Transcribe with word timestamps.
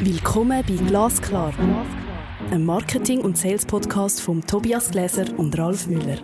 Willkommen 0.00 0.62
bei 0.64 0.74
Glasklar, 0.74 1.52
einem 2.52 2.64
Marketing- 2.64 3.20
und 3.20 3.36
Sales-Podcast 3.36 4.20
von 4.20 4.46
Tobias 4.46 4.92
Gläser 4.92 5.26
und 5.36 5.58
Ralf 5.58 5.88
Müller. 5.88 6.18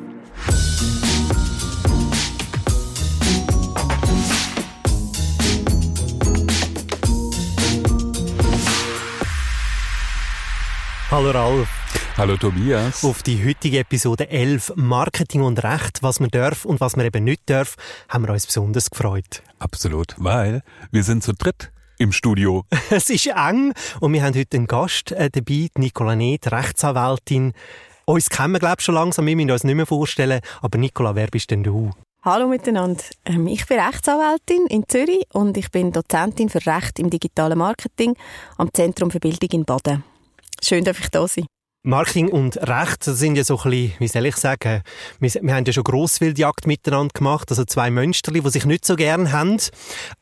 Hallo 11.11 11.31
Ralf. 11.33 11.69
Hallo 12.17 12.37
Tobias. 12.37 13.05
Auf 13.05 13.25
die 13.25 13.45
heutige 13.45 13.81
Episode 13.81 14.31
11 14.31 14.75
Marketing 14.77 15.43
und 15.43 15.65
Recht, 15.65 16.01
was 16.01 16.21
man 16.21 16.31
darf 16.31 16.65
und 16.65 16.81
was 16.81 16.95
man 16.95 17.07
eben 17.07 17.25
nicht 17.25 17.43
darf, 17.47 17.75
haben 18.09 18.25
wir 18.25 18.33
uns 18.33 18.47
besonders 18.47 18.89
gefreut. 18.89 19.43
Absolut, 19.59 20.15
weil 20.19 20.63
wir 20.93 21.03
sind 21.03 21.25
zu 21.25 21.35
dritt 21.35 21.73
im 21.99 22.13
Studio. 22.13 22.65
es 22.91 23.11
ist 23.11 23.27
eng 23.27 23.73
und 24.01 24.13
wir 24.13 24.23
haben 24.23 24.35
heute 24.35 24.57
einen 24.57 24.67
Gast 24.67 25.13
äh, 25.13 25.31
dabei, 25.31 25.69
Nicola 25.77 26.17
Neth, 26.17 26.51
Rechtsanwältin. 26.51 27.53
Uns 28.07 28.29
kennen 28.29 28.53
wir, 28.53 28.61
glaube 28.61 28.77
ich, 28.79 28.85
schon 28.85 28.95
langsam, 28.95 29.27
wir 29.27 29.37
müssen 29.37 29.51
uns 29.51 29.65
nicht 29.65 29.75
mehr 29.75 29.87
vorstellen. 29.87 30.41
Aber 30.61 30.79
Nicola, 30.79 31.15
wer 31.15 31.29
bist 31.29 31.51
denn 31.51 31.63
du? 31.63 31.91
Hallo 32.23 32.49
miteinander. 32.49 33.03
Ähm, 33.25 33.47
ich 33.47 33.67
bin 33.67 33.79
Rechtsanwältin 33.79 34.67
in 34.69 34.85
Zürich 34.89 35.27
und 35.33 35.57
ich 35.57 35.71
bin 35.71 35.93
Dozentin 35.93 36.49
für 36.49 36.65
Recht 36.67 36.99
im 36.99 37.11
digitalen 37.11 37.59
Marketing 37.59 38.17
am 38.57 38.73
Zentrum 38.73 39.11
für 39.11 39.21
Bildung 39.21 39.51
in 39.51 39.65
Baden. 39.65 40.05
Schön, 40.63 40.85
dass 40.85 40.99
ich 40.99 41.09
da 41.11 41.29
sein. 41.29 41.47
Marketing 41.87 42.31
und 42.31 42.57
Recht 42.67 43.05
sind 43.05 43.37
ja 43.37 43.45
so 43.45 43.59
ein 43.59 43.71
bisschen, 43.71 43.93
wie 43.99 44.09
soll 44.09 44.25
ich 44.25 44.37
sagen, 44.37 44.81
wir, 45.21 45.31
wir 45.43 45.55
haben 45.55 45.67
ja 45.67 45.73
schon 45.75 45.85
Grosswildjagd 45.85 46.67
miteinander 46.67 47.13
gemacht, 47.13 47.51
also 47.51 47.67
zwei 47.67 47.91
Mönsterli, 47.91 48.41
die 48.41 48.49
sich 48.49 48.65
nicht 48.65 48.87
so 48.87 48.97
gern 48.97 49.33
haben, 49.33 49.59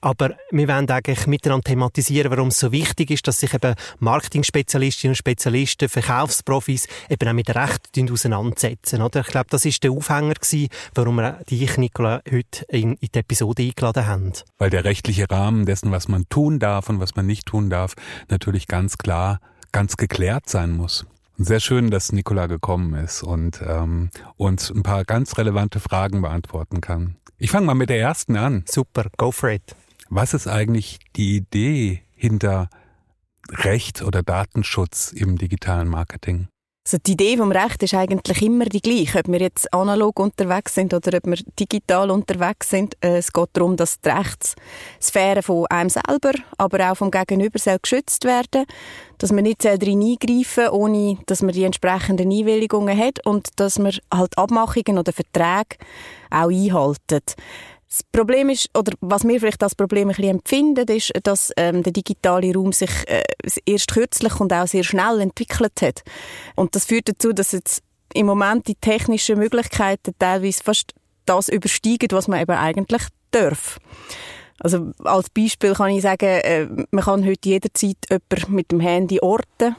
aber 0.00 0.34
wir 0.50 0.66
wollen 0.66 0.90
eigentlich 0.90 1.28
miteinander 1.28 1.62
thematisieren, 1.62 2.32
warum 2.32 2.48
es 2.48 2.58
so 2.58 2.72
wichtig 2.72 3.12
ist, 3.12 3.28
dass 3.28 3.38
sich 3.38 3.54
eben 3.54 3.76
Marketing-Spezialistinnen 4.00 5.12
und 5.12 5.16
Spezialisten, 5.16 5.88
Verkaufsprofis 5.88 6.88
eben 7.08 7.28
auch 7.28 7.32
mit 7.32 7.48
Recht 7.54 7.96
auseinandersetzen, 8.10 9.00
oder? 9.00 9.20
Ich 9.20 9.28
glaube, 9.28 9.46
das 9.50 9.64
ist 9.64 9.84
der 9.84 9.92
Aufhänger 9.92 10.34
gewesen, 10.34 10.68
warum 10.96 11.14
wir 11.14 11.38
dich, 11.48 11.76
Nicola, 11.76 12.22
heute 12.28 12.64
in, 12.70 12.94
in 12.94 13.08
die 13.14 13.18
Episode 13.20 13.62
eingeladen 13.62 14.08
haben. 14.08 14.32
Weil 14.58 14.70
der 14.70 14.84
rechtliche 14.84 15.30
Rahmen 15.30 15.64
dessen, 15.64 15.92
was 15.92 16.08
man 16.08 16.28
tun 16.28 16.58
darf 16.58 16.88
und 16.88 16.98
was 16.98 17.14
man 17.14 17.26
nicht 17.26 17.46
tun 17.46 17.70
darf, 17.70 17.94
natürlich 18.28 18.66
ganz 18.66 18.98
klar 18.98 19.38
ganz 19.70 19.96
geklärt 19.96 20.48
sein 20.48 20.72
muss. 20.72 21.06
Sehr 21.38 21.60
schön, 21.60 21.90
dass 21.90 22.12
Nicola 22.12 22.46
gekommen 22.46 22.94
ist 22.94 23.22
und 23.22 23.60
ähm, 23.66 24.10
uns 24.36 24.70
ein 24.70 24.82
paar 24.82 25.04
ganz 25.04 25.38
relevante 25.38 25.80
Fragen 25.80 26.22
beantworten 26.22 26.80
kann. 26.80 27.16
Ich 27.38 27.50
fange 27.50 27.66
mal 27.66 27.74
mit 27.74 27.90
der 27.90 27.98
ersten 27.98 28.36
an. 28.36 28.64
Super, 28.68 29.06
go 29.16 29.32
for 29.32 29.50
it. 29.50 29.74
Was 30.08 30.34
ist 30.34 30.46
eigentlich 30.46 31.00
die 31.16 31.36
Idee 31.36 32.02
hinter 32.14 32.68
Recht 33.50 34.02
oder 34.02 34.22
Datenschutz 34.22 35.10
im 35.10 35.38
digitalen 35.38 35.88
Marketing? 35.88 36.48
Also 36.84 36.98
die 37.06 37.12
Idee 37.12 37.36
vom 37.36 37.52
Recht 37.52 37.80
ist 37.84 37.94
eigentlich 37.94 38.42
immer 38.42 38.64
die 38.64 38.80
gleiche, 38.80 39.20
ob 39.20 39.28
wir 39.28 39.38
jetzt 39.38 39.72
analog 39.72 40.18
unterwegs 40.18 40.74
sind 40.74 40.92
oder 40.92 41.16
ob 41.16 41.26
wir 41.26 41.38
digital 41.58 42.10
unterwegs 42.10 42.70
sind. 42.70 42.96
Äh, 43.00 43.18
es 43.18 43.32
geht 43.32 43.50
darum, 43.52 43.76
dass 43.76 44.00
die 44.00 44.08
Rechtssphäre 44.08 45.42
von 45.42 45.66
einem 45.66 45.90
selber, 45.90 46.32
aber 46.58 46.90
auch 46.90 46.96
vom 46.96 47.12
Gegenüber 47.12 47.60
soll 47.60 47.78
geschützt 47.80 48.24
werden, 48.24 48.64
dass 49.18 49.30
man 49.30 49.44
nicht 49.44 49.62
drin 49.62 50.02
eingreifen 50.02 50.70
ohne 50.70 51.18
dass 51.26 51.42
man 51.42 51.52
die 51.52 51.62
entsprechenden 51.62 52.32
Einwilligungen 52.32 52.98
hat 52.98 53.24
und 53.24 53.60
dass 53.60 53.78
man 53.78 53.94
halt 54.12 54.36
Abmachungen 54.36 54.98
oder 54.98 55.12
Verträge 55.12 55.76
auch 56.30 56.50
einhalten. 56.50 57.22
Das 57.92 58.02
Problem 58.04 58.48
ist, 58.48 58.70
oder 58.74 58.94
was 59.02 59.22
wir 59.28 59.38
vielleicht 59.38 59.62
als 59.62 59.74
Problem 59.74 60.08
ein 60.08 60.16
bisschen 60.16 60.36
empfinden, 60.36 60.88
ist, 60.88 61.12
dass 61.24 61.52
ähm, 61.58 61.82
der 61.82 61.92
digitale 61.92 62.54
Raum 62.54 62.72
sich 62.72 62.88
äh, 63.06 63.22
erst 63.66 63.92
kürzlich 63.92 64.40
und 64.40 64.50
auch 64.50 64.66
sehr 64.66 64.82
schnell 64.82 65.20
entwickelt 65.20 65.82
hat. 65.82 66.02
Und 66.56 66.74
das 66.74 66.86
führt 66.86 67.10
dazu, 67.10 67.34
dass 67.34 67.52
jetzt 67.52 67.82
im 68.14 68.24
Moment 68.24 68.66
die 68.66 68.76
technischen 68.76 69.38
Möglichkeiten 69.38 70.14
teilweise 70.18 70.64
fast 70.64 70.94
das 71.26 71.50
übersteigen, 71.50 72.08
was 72.12 72.28
man 72.28 72.40
eben 72.40 72.56
eigentlich 72.56 73.02
darf. 73.30 73.78
Also 74.58 74.92
als 75.04 75.28
Beispiel 75.28 75.74
kann 75.74 75.90
ich 75.90 76.00
sagen, 76.00 76.24
äh, 76.24 76.68
man 76.92 77.04
kann 77.04 77.26
heute 77.26 77.46
jederzeit 77.46 77.98
jemanden 78.08 78.54
mit 78.54 78.72
dem 78.72 78.80
Handy 78.80 79.20
orten. 79.20 79.76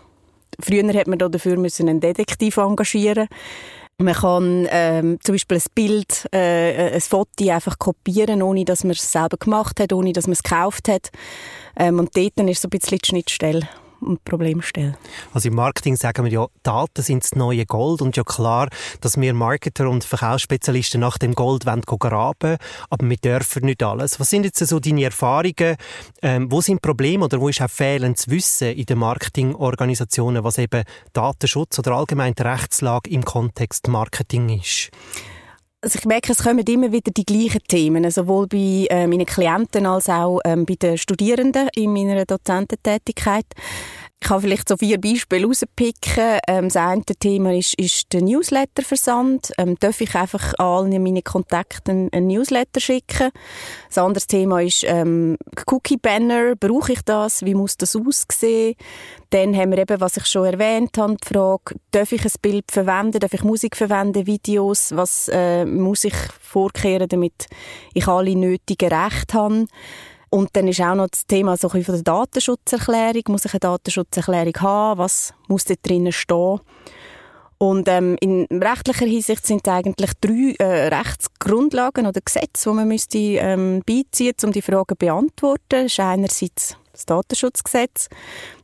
Früher 0.60 0.88
hat 0.94 1.08
man 1.08 1.18
dafür 1.18 1.58
müssen 1.58 1.90
einen 1.90 2.00
Detektiv 2.00 2.58
engagieren 2.58 3.28
man 3.98 4.14
kann 4.14 4.68
ähm, 4.72 5.20
zum 5.24 5.36
Beispiel 5.36 5.58
ein 5.58 5.64
Bild, 5.76 6.28
äh, 6.34 6.94
ein 6.94 7.02
Foto 7.02 7.50
einfach 7.50 7.78
kopieren, 7.80 8.42
ohne 8.42 8.66
dass 8.66 8.84
man 8.84 8.92
es 8.92 9.12
selber 9.12 9.38
gemacht 9.38 9.80
hat, 9.80 9.94
ohne 9.94 10.14
dass 10.14 10.28
man 10.28 10.34
es 10.34 10.44
gekauft 10.44 10.88
hat. 10.90 11.12
Ähm, 11.78 12.00
und 12.00 12.16
dort 12.16 12.50
ist 12.50 12.62
so 12.62 12.68
ein 12.68 12.72
bisschen 12.72 13.00
die 13.00 13.08
Schnittstelle 13.08 13.68
und. 14.06 14.98
Also 15.34 15.50
im 15.50 15.56
Marketing 15.56 15.96
sagen 15.96 16.26
wir 16.26 16.32
ja, 16.32 16.48
Daten 16.64 17.02
sind 17.02 17.24
das 17.24 17.36
neue 17.36 17.66
Gold 17.66 18.02
und 18.02 18.16
ja 18.18 18.24
klar, 18.24 18.70
dass 19.02 19.20
wir 19.20 19.34
Marketer 19.34 19.90
und 19.90 20.04
Verkaufsspezialisten 20.04 21.02
nach 21.02 21.18
dem 21.18 21.34
Gold 21.36 21.66
wollen 21.66 21.82
graben, 21.82 22.58
aber 22.90 23.10
wir 23.10 23.18
dürfen 23.18 23.66
nicht 23.66 23.84
alles. 23.84 24.20
Was 24.20 24.30
sind 24.30 24.46
jetzt 24.46 24.60
so 24.60 24.80
deine 24.80 25.04
Erfahrungen? 25.04 25.78
Ähm, 26.22 26.52
wo 26.52 26.62
sind 26.62 26.82
Probleme 26.82 27.26
oder 27.26 27.40
wo 27.40 27.50
ist 27.50 27.62
auch 27.62 27.70
fehlendes 27.70 28.30
Wissen 28.30 28.70
in 28.70 28.86
den 28.86 28.98
Marketingorganisationen, 29.00 30.44
was 30.44 30.58
eben 30.58 30.84
Datenschutz 31.14 31.80
oder 31.80 31.94
allgemein 31.94 32.34
die 32.34 32.44
Rechtslage 32.44 33.10
im 33.10 33.24
Kontext 33.24 33.88
Marketing 33.88 34.50
ist? 34.50 34.92
Also 35.84 36.00
ich 36.00 36.06
merke, 36.06 36.32
es 36.32 36.42
kommen 36.42 36.66
immer 36.66 36.94
wieder 36.94 37.12
die 37.12 37.26
gleichen 37.26 37.62
Themen, 37.68 38.10
sowohl 38.10 38.48
bei 38.48 38.88
äh, 38.90 39.06
meinen 39.06 39.26
Klienten 39.26 39.86
als 39.86 40.08
auch 40.08 40.40
ähm, 40.46 40.66
bei 40.66 40.76
den 40.76 40.98
Studierenden 40.98 41.68
in 41.76 41.92
meiner 41.92 42.24
Dozententätigkeit. 42.24 43.46
Ich 44.24 44.30
kann 44.30 44.40
vielleicht 44.40 44.70
so 44.70 44.78
vier 44.78 45.02
Beispiele 45.02 45.46
rauspicken. 45.46 46.40
Ähm, 46.48 46.70
das 46.70 46.78
eine 46.78 47.04
Thema 47.04 47.54
ist, 47.54 47.78
ist 47.78 48.14
der 48.14 48.22
Newsletterversand. 48.22 49.52
Ähm, 49.58 49.76
darf 49.82 50.00
ich 50.00 50.16
einfach 50.16 50.54
allen 50.60 51.04
meine 51.04 51.22
Kontakten 51.22 52.08
einen 52.14 52.28
Newsletter 52.28 52.80
schicken? 52.80 53.32
Das 53.90 53.98
andere 53.98 54.26
Thema 54.26 54.62
ist 54.62 54.86
ähm, 54.88 55.36
Cookie-Banner. 55.68 56.56
Brauche 56.56 56.94
ich 56.94 57.02
das? 57.02 57.44
Wie 57.44 57.54
muss 57.54 57.76
das 57.76 57.98
aussehen? 57.98 58.76
Dann 59.32 59.58
haben 59.58 59.72
wir 59.72 59.80
eben, 59.80 60.00
was 60.00 60.16
ich 60.16 60.26
schon 60.26 60.46
erwähnt 60.46 60.98
habe, 60.98 61.18
die 61.22 61.34
Frage, 61.34 61.76
darf 61.92 62.14
ich 62.14 62.24
ein 62.24 62.32
Bild 62.42 62.72
verwenden? 62.72 63.20
Darf 63.20 63.34
ich 63.34 63.44
Musik 63.44 63.76
verwenden? 63.76 64.26
Videos? 64.26 64.96
Was 64.96 65.30
äh, 65.34 65.66
muss 65.66 66.06
ich 66.06 66.16
vorkehren, 66.40 67.10
damit 67.10 67.48
ich 67.94 68.08
alle 68.08 68.38
nötigen 68.38 68.88
Rechte 68.88 69.34
habe? 69.34 69.66
Und 70.34 70.50
dann 70.54 70.68
ist 70.68 70.82
auch 70.82 70.96
noch 70.96 71.10
das 71.10 71.28
Thema 71.28 71.56
so 71.58 71.70
ein 71.70 71.84
von 71.84 71.94
der 71.94 72.04
Datenschutzerklärung. 72.04 73.22
Muss 73.28 73.46
ich 73.46 73.54
eine 73.54 73.60
Datenschutzerklärung 73.60 74.56
haben? 74.62 74.98
Was 74.98 75.32
muss 75.48 75.64
da 75.64 75.76
drinnen 75.80 76.12
stehen? 76.12 76.60
Und 77.60 77.88
ähm, 77.88 78.18
in 78.20 78.48
rechtlicher 78.52 79.06
Hinsicht 79.06 79.46
sind 79.46 79.62
es 79.64 79.72
eigentlich 79.72 80.10
drei 80.20 80.56
äh, 80.58 80.88
Rechtsgrundlagen 80.88 82.08
oder 82.08 82.20
Gesetze, 82.20 82.72
die 82.72 82.76
man 82.76 82.88
müsste 82.88 83.20
ähm, 83.20 83.84
beiziehen 83.86 84.34
um 84.44 84.52
die 84.52 84.64
Fragen 84.64 84.96
zu 85.00 85.06
beantworten. 85.06 85.62
Das 85.70 85.86
ist 85.86 86.00
einerseits 86.00 86.78
das 86.94 87.06
Datenschutzgesetz, 87.06 88.10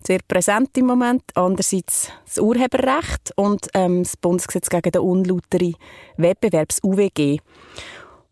sehr 0.03 0.19
präsent 0.27 0.75
im 0.75 0.87
Moment, 0.87 1.23
andererseits 1.35 2.09
das 2.25 2.39
Urheberrecht 2.39 3.31
und 3.35 3.67
ähm, 3.75 4.03
das 4.03 4.17
Bundesgesetz 4.17 4.69
gegen 4.69 4.91
den 4.91 5.01
unlauteren 5.01 5.75
Wettbewerb, 6.17 6.69
das 6.69 6.83
UWG. 6.83 7.39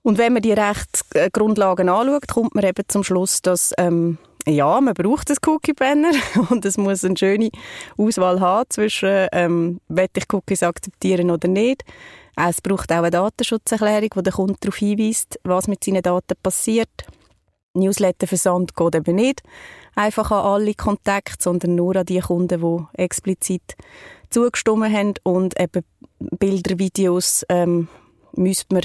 Und 0.08 0.18
wenn 0.18 0.32
man 0.32 0.42
die 0.42 0.54
Rechtsgrundlagen 0.54 1.90
anschaut, 1.90 2.30
kommt 2.30 2.56
man 2.56 2.64
eben 2.64 2.86
zum 2.88 3.04
Schluss, 3.04 3.42
dass 3.42 3.74
ähm, 3.78 4.18
ja, 4.48 4.80
man 4.80 4.94
braucht 4.94 5.30
das 5.30 5.40
Cookie-Banner 5.46 6.12
und 6.50 6.64
es 6.64 6.78
muss 6.78 7.04
eine 7.04 7.18
schöne 7.18 7.50
Auswahl 7.98 8.40
haben 8.40 8.70
zwischen, 8.70 9.28
ähm, 9.34 9.82
will 9.90 10.08
ich 10.16 10.24
Cookies 10.32 10.64
akzeptieren 10.64 11.30
oder 11.30 11.50
nicht. 11.50 11.84
Es 12.38 12.62
braucht 12.62 12.90
auch 12.94 13.00
eine 13.00 13.10
Datenschutzerklärung, 13.10 14.12
wo 14.16 14.22
der 14.22 14.32
Kunde 14.32 14.56
darauf 14.62 14.78
hinweist, 14.78 15.42
was 15.44 15.68
mit 15.68 15.84
seinen 15.84 16.04
Daten 16.04 16.38
passiert. 16.42 17.06
Newsletterversand 17.74 18.78
geht 18.78 18.96
eben 18.96 19.16
nicht 19.16 19.44
einfach 19.94 20.32
an 20.32 20.46
alle 20.46 20.74
Kontakte, 20.74 21.44
sondern 21.44 21.76
nur 21.76 21.98
an 21.98 22.06
die 22.06 22.22
Kunden, 22.22 22.62
die 22.62 23.02
explizit 23.04 23.76
zugestimmt 24.30 24.86
haben 24.86 25.16
und 25.24 25.60
eben 25.60 25.84
Bilder, 26.40 26.80
Videos 26.80 27.46
ähm, 27.50 27.90
müsste 28.38 28.74
man 28.74 28.84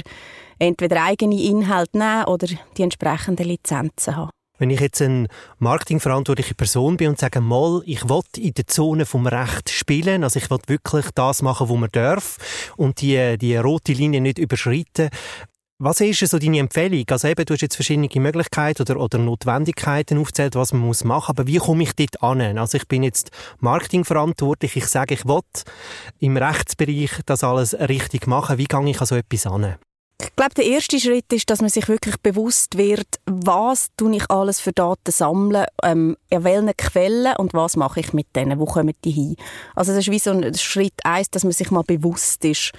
entweder 0.63 1.05
eigene 1.05 1.43
Inhalte 1.43 1.99
nehmen 1.99 2.25
oder 2.25 2.47
die 2.77 2.83
entsprechenden 2.83 3.47
Lizenzen 3.47 4.17
haben. 4.17 4.31
Wenn 4.59 4.71
ich 4.71 4.81
jetzt 4.81 5.03
eine 5.03 5.27
marketingverantwortliche 5.59 6.55
Person 6.55 6.97
bin 6.97 7.09
und 7.09 7.19
sage 7.19 7.41
mal, 7.41 7.83
ich 7.85 8.09
will 8.09 8.23
in 8.37 8.55
der 8.55 8.67
Zone 8.69 9.07
vom 9.07 9.27
Recht 9.27 9.71
spielen, 9.71 10.23
also 10.23 10.39
ich 10.39 10.51
will 10.51 10.61
wirklich 10.67 11.07
das 11.15 11.43
machen, 11.43 11.69
was 11.69 11.77
man 11.77 11.89
darf 11.91 12.73
und 12.77 13.01
die, 13.01 13.39
die 13.39 13.57
rote 13.57 13.93
Linie 13.93 14.21
nicht 14.21 14.39
überschreiten, 14.39 15.09
was 15.85 16.01
ist 16.01 16.21
so 16.21 16.39
deine 16.39 16.61
Empfehlung? 16.61 17.03
Also 17.11 17.27
eben, 17.27 17.45
du 17.45 17.55
hast 17.55 17.63
jetzt 17.63 17.75
verschiedene 17.75 18.09
Möglichkeiten 18.15 18.83
oder, 18.83 19.01
oder 19.01 19.19
Notwendigkeiten 19.19 20.19
aufgezählt, 20.19 20.55
was 20.55 20.73
man 20.73 20.83
muss 20.83 21.03
machen, 21.03 21.31
aber 21.31 21.49
wie 21.49 21.57
komme 21.57 21.83
ich 21.83 21.97
dort 21.97 22.23
an? 22.23 22.57
Also 22.57 22.77
ich 22.77 22.87
bin 22.87 23.03
jetzt 23.03 23.33
marketingverantwortlich, 23.59 24.77
ich 24.77 24.87
sage, 24.87 25.15
ich 25.15 25.25
will 25.25 25.41
im 26.21 26.37
Rechtsbereich 26.37 27.11
das 27.27 27.43
alles 27.43 27.75
richtig 27.75 28.29
machen. 28.29 28.59
Wie 28.59 28.67
gehe 28.67 28.91
ich 28.91 29.01
an 29.01 29.07
so 29.09 29.17
etwas 29.17 29.47
an? 29.47 29.75
Ich 30.25 30.37
glaube, 30.37 30.55
der 30.55 30.67
erste 30.67 31.01
Schritt 31.01 31.33
ist, 31.33 31.51
dass 31.51 31.61
man 31.61 31.71
sich 31.71 31.89
wirklich 31.89 32.17
bewusst 32.19 32.79
wird, 32.79 33.07
was 33.27 33.89
tue 33.97 34.17
ich 34.17 34.31
alles 34.31 34.61
für 34.61 34.73
Daten 34.73 35.11
sammeln, 35.11 35.67
ähm, 35.83 36.17
an 36.31 36.45
welchen 36.45 36.77
Quellen 36.77 37.37
und 37.37 37.55
was 37.55 37.77
mache 37.77 38.01
ich 38.01 38.13
mit 38.13 38.29
denen, 38.37 38.59
wo 38.59 38.65
kommen 38.65 38.95
die 39.05 39.11
hin. 39.11 39.37
Also 39.75 39.93
das 39.93 40.07
ist 40.07 40.11
wie 40.11 40.19
so 40.19 40.31
ein 40.31 40.55
Schritt 40.55 40.95
eins, 41.05 41.31
dass 41.31 41.45
man 41.45 41.53
sich 41.53 41.71
mal 41.71 41.83
bewusst 41.83 42.45
ist, 42.45 42.73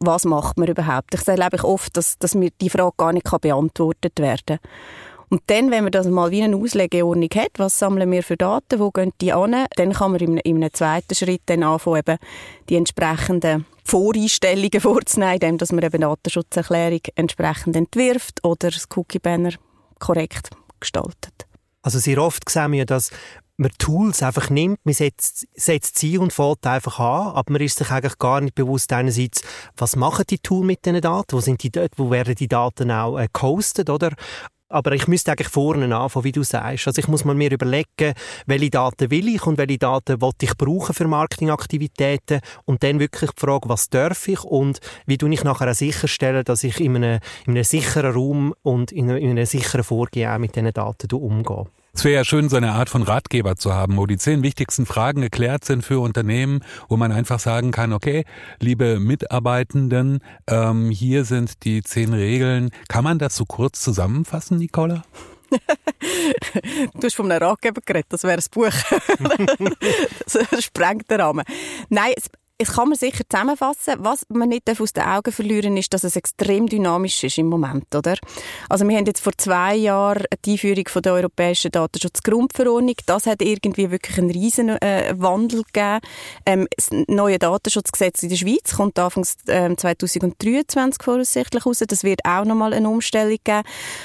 was 0.00 0.24
macht 0.24 0.58
man 0.58 0.68
überhaupt. 0.68 1.14
Ich 1.14 1.26
erlebe 1.28 1.56
ich 1.56 1.64
oft, 1.64 1.96
dass, 1.96 2.18
dass 2.18 2.34
mir 2.34 2.50
die 2.60 2.70
Frage 2.70 2.94
gar 2.96 3.12
nicht 3.12 3.30
beantwortet 3.40 4.18
werden 4.18 4.40
kann. 4.46 4.58
Und 5.28 5.42
dann, 5.46 5.70
wenn 5.70 5.84
man 5.84 5.92
das 5.92 6.06
mal 6.06 6.30
wie 6.30 6.42
eine 6.42 6.56
Auslegeordnung 6.56 7.30
hat, 7.34 7.52
was 7.56 7.78
sammeln 7.78 8.10
wir 8.10 8.22
für 8.22 8.36
Daten, 8.36 8.78
wo 8.78 8.90
gehen 8.90 9.12
die 9.20 9.32
an, 9.32 9.66
dann 9.76 9.92
kann 9.92 10.12
man 10.12 10.20
in 10.20 10.38
einem 10.38 10.72
zweiten 10.72 11.14
Schritt 11.14 11.42
dann 11.46 11.64
anfangen, 11.64 11.98
eben 11.98 12.18
die 12.68 12.76
entsprechenden 12.76 13.66
Voreinstellungen 13.84 14.70
vorzunehmen, 14.80 15.34
indem 15.34 15.58
dass 15.58 15.72
man 15.72 15.84
eben 15.84 16.00
Datenschutzerklärung 16.00 17.00
entsprechend 17.16 17.74
entwirft 17.76 18.44
oder 18.44 18.70
das 18.70 18.86
Cookie-Banner 18.94 19.54
korrekt 19.98 20.50
gestaltet. 20.78 21.46
Also 21.82 21.98
sehr 21.98 22.18
oft 22.18 22.48
sehen 22.48 22.72
wir, 22.72 22.84
dass 22.84 23.10
man 23.56 23.70
Tools 23.78 24.22
einfach 24.22 24.50
nimmt, 24.50 24.84
man 24.84 24.94
setzt, 24.94 25.46
setzt 25.54 25.98
sie 25.98 26.18
und 26.18 26.32
fällt 26.32 26.66
einfach 26.66 26.98
an, 26.98 27.34
aber 27.34 27.52
man 27.52 27.62
ist 27.62 27.78
sich 27.78 27.90
eigentlich 27.90 28.18
gar 28.18 28.40
nicht 28.40 28.54
bewusst 28.54 28.92
einerseits, 28.92 29.42
was 29.76 29.96
machen 29.96 30.24
die 30.28 30.38
Tools 30.38 30.66
mit 30.66 30.84
diesen 30.84 31.00
Daten, 31.00 31.32
wo 31.32 31.40
sind 31.40 31.62
die 31.62 31.70
dort, 31.70 31.92
wo 31.96 32.10
werden 32.10 32.34
die 32.34 32.48
Daten 32.48 32.90
auch 32.90 33.18
äh, 33.18 33.28
gehostet, 33.32 33.88
oder? 33.88 34.12
Aber 34.76 34.92
ich 34.92 35.08
müsste 35.08 35.32
eigentlich 35.32 35.48
vorne 35.48 35.96
anfangen, 35.96 36.24
wie 36.24 36.32
du 36.32 36.42
sagst. 36.42 36.86
Also 36.86 36.98
ich 36.98 37.08
muss 37.08 37.24
mir 37.24 37.50
überlegen, 37.50 38.12
welche 38.44 38.68
Daten 38.70 39.10
will 39.10 39.26
ich 39.28 39.46
und 39.46 39.56
welche 39.56 39.78
Daten 39.78 40.20
will 40.20 40.32
ich 40.42 40.54
brauchen 40.54 40.94
für 40.94 41.08
Marketingaktivitäten 41.08 42.40
und 42.66 42.82
dann 42.82 43.00
wirklich 43.00 43.30
die 43.30 43.40
Frage, 43.40 43.70
was 43.70 43.88
darf 43.88 44.28
ich 44.28 44.44
und 44.44 44.80
wie 45.06 45.16
tue 45.16 45.32
ich 45.32 45.44
nachher 45.44 45.70
auch 45.70 45.74
sicherstellen, 45.74 46.44
dass 46.44 46.62
ich 46.62 46.78
in 46.78 46.94
einem, 46.96 47.20
in 47.46 47.52
einem 47.52 47.64
sicheren 47.64 48.12
Raum 48.12 48.54
und 48.62 48.92
in 48.92 49.08
einem, 49.08 49.16
in 49.16 49.30
einem 49.30 49.46
sicheren 49.46 49.82
Vorgehen 49.82 50.30
auch 50.30 50.38
mit 50.38 50.54
diesen 50.54 50.70
Daten 50.74 51.10
umgehe. 51.16 51.64
Es 51.96 52.04
wäre 52.04 52.16
ja 52.16 52.24
schön, 52.26 52.50
so 52.50 52.56
eine 52.56 52.72
Art 52.72 52.90
von 52.90 53.02
Ratgeber 53.02 53.56
zu 53.56 53.72
haben, 53.72 53.96
wo 53.96 54.04
die 54.04 54.18
zehn 54.18 54.42
wichtigsten 54.42 54.84
Fragen 54.84 55.22
geklärt 55.22 55.64
sind 55.64 55.82
für 55.82 55.98
Unternehmen, 55.98 56.60
wo 56.90 56.98
man 56.98 57.10
einfach 57.10 57.40
sagen 57.40 57.70
kann, 57.70 57.94
okay, 57.94 58.26
liebe 58.60 59.00
Mitarbeitenden, 59.00 60.18
ähm, 60.46 60.90
hier 60.90 61.24
sind 61.24 61.64
die 61.64 61.82
zehn 61.82 62.12
Regeln. 62.12 62.68
Kann 62.88 63.02
man 63.02 63.18
das 63.18 63.34
so 63.34 63.46
kurz 63.46 63.80
zusammenfassen, 63.80 64.58
Nicola? 64.58 65.04
du 65.50 67.02
hast 67.02 67.16
von 67.16 67.32
einem 67.32 67.42
Ratgeber 67.42 67.80
geredet, 67.80 68.08
das 68.10 68.24
wäre 68.24 68.36
ein 68.36 68.44
Buch. 68.50 68.74
das 70.50 70.64
sprengt 70.64 71.10
den 71.10 71.22
Rahmen. 71.22 71.46
Nein, 71.88 72.12
es 72.58 72.72
kann 72.72 72.88
man 72.88 72.96
sicher 72.96 73.22
zusammenfassen. 73.28 73.94
Was 73.98 74.24
man 74.28 74.48
nicht 74.48 74.68
aus 74.80 74.92
den 74.92 75.04
Augen 75.04 75.30
verlieren 75.30 75.76
ist, 75.76 75.92
dass 75.92 76.04
es 76.04 76.16
extrem 76.16 76.66
dynamisch 76.66 77.22
ist 77.22 77.38
im 77.38 77.48
Moment, 77.48 77.94
oder? 77.94 78.14
Also 78.68 78.88
wir 78.88 78.96
haben 78.96 79.04
jetzt 79.04 79.20
vor 79.20 79.32
zwei 79.36 79.74
Jahren 79.76 80.24
die 80.44 80.52
Einführung 80.52 80.84
der 81.02 81.12
Europäischen 81.12 81.70
Datenschutzgrundverordnung. 81.70 82.94
Das 83.04 83.26
hat 83.26 83.42
irgendwie 83.42 83.90
wirklich 83.90 84.18
einen 84.18 84.30
riesen 84.30 84.70
äh, 84.70 85.14
Wandel 85.18 85.64
gegeben. 85.64 86.00
Ähm, 86.46 86.66
das 86.74 86.90
neue 87.08 87.38
Datenschutzgesetz 87.38 88.22
in 88.22 88.30
der 88.30 88.36
Schweiz 88.36 88.74
kommt 88.74 88.98
Anfang 88.98 89.26
äh, 89.48 89.74
2023 89.76 91.02
voraussichtlich 91.02 91.66
raus. 91.66 91.82
Das 91.86 92.04
wird 92.04 92.20
auch 92.24 92.44
nochmal 92.44 92.72
eine 92.72 92.88
Umstellung 92.88 93.38
geben. 93.44 93.62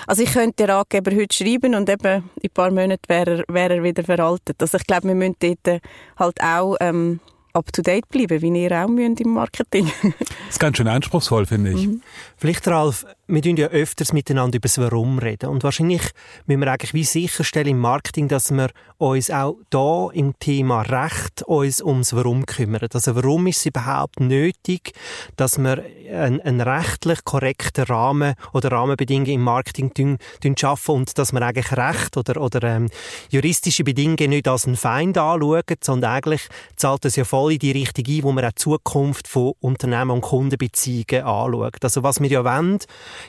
Also 0.08 0.24
ich 0.24 0.34
könnte 0.34 0.66
den 0.66 0.72
Ratgeber 0.72 1.16
heute 1.16 1.36
schreiben 1.36 1.74
und 1.74 1.90
eben 1.90 2.32
in 2.42 2.50
ein 2.50 2.54
paar 2.54 2.72
Monaten 2.72 3.08
wäre 3.08 3.46
er, 3.48 3.54
wäre 3.54 3.76
er 3.76 3.84
wieder 3.84 4.04
veraltet. 4.04 4.62
Also 4.62 4.78
ich 4.78 4.86
glaube, 4.86 5.08
wir 5.08 5.16
müssen 5.16 5.38
dort 5.40 5.82
halt 6.18 6.42
auch 6.44 6.76
ähm, 6.82 7.22
up-to-date 7.54 8.08
bleiben, 8.10 8.42
wie 8.42 8.64
ihr 8.64 8.72
auch 8.72 8.88
müsst 8.88 9.22
im 9.22 9.34
Marketing. 9.34 9.92
das 10.02 10.30
ist 10.50 10.60
ganz 10.60 10.78
schön 10.78 10.88
anspruchsvoll, 10.88 11.46
finde 11.46 11.72
ich. 11.72 11.88
Mhm. 11.88 12.02
Vielleicht, 12.38 12.68
Ralf, 12.68 13.06
wir 13.28 13.44
reden 13.44 13.58
ja 13.58 13.68
öfters 13.68 14.14
miteinander 14.14 14.58
über 14.58 14.68
das 14.68 14.78
Warum 14.78 15.20
reden. 15.20 15.50
Und 15.50 15.64
wahrscheinlich 15.64 16.02
müssen 16.46 16.62
wir 16.62 16.72
eigentlich 16.72 16.94
wie 16.94 17.04
sicherstellen 17.04 17.68
im 17.68 17.80
Marketing, 17.80 18.28
dass 18.28 18.52
wir 18.52 18.70
uns 18.98 19.32
auch 19.32 19.58
da 19.70 20.10
im 20.14 20.38
Thema 20.38 20.82
Recht 20.82 21.42
uns 21.44 21.82
ums 21.82 22.14
Warum 22.14 22.46
kümmern. 22.46 22.88
Also 22.94 23.16
warum 23.16 23.48
ist 23.48 23.60
es 23.60 23.66
überhaupt 23.68 24.20
nötig, 24.20 24.94
dass 25.38 25.58
wir 25.58 25.84
einen, 26.12 26.42
einen 26.42 26.62
rechtlich 26.62 27.24
korrekten 27.24 27.86
Rahmen 27.86 28.36
oder 28.54 28.72
Rahmenbedingungen 28.72 29.32
im 29.32 29.42
Marketing 29.42 29.94
tun, 29.94 30.18
tun 30.42 30.56
schaffen 30.58 30.96
und 30.96 31.18
dass 31.18 31.32
wir 31.32 31.42
eigentlich 31.42 31.72
Recht 31.72 32.18
oder, 32.18 32.40
oder 32.40 32.62
ähm, 32.64 32.90
juristische 33.30 33.84
Bedingungen 33.84 34.30
nicht 34.30 34.48
als 34.48 34.68
einen 34.68 34.76
Feind 34.76 35.18
anschauen, 35.18 35.64
sondern 35.82 36.12
eigentlich 36.12 36.48
zahlt 36.76 37.06
es 37.06 37.16
ja 37.16 37.24
voll 37.24 37.41
in 37.50 37.60
die 37.60 37.72
Richtung 37.72 38.06
ein, 38.08 38.24
wo 38.24 38.32
man 38.32 38.46
auch 38.46 38.52
die 38.52 38.56
Zukunft 38.56 39.28
von 39.28 39.54
Unternehmen 39.60 40.12
und 40.12 40.22
Kundenbeziehungen 40.22 41.26
anschaut. 41.26 41.84
Also 41.84 42.04
was 42.04 42.20
wir 42.20 42.30
ja 42.30 42.44
wollen, 42.44 42.80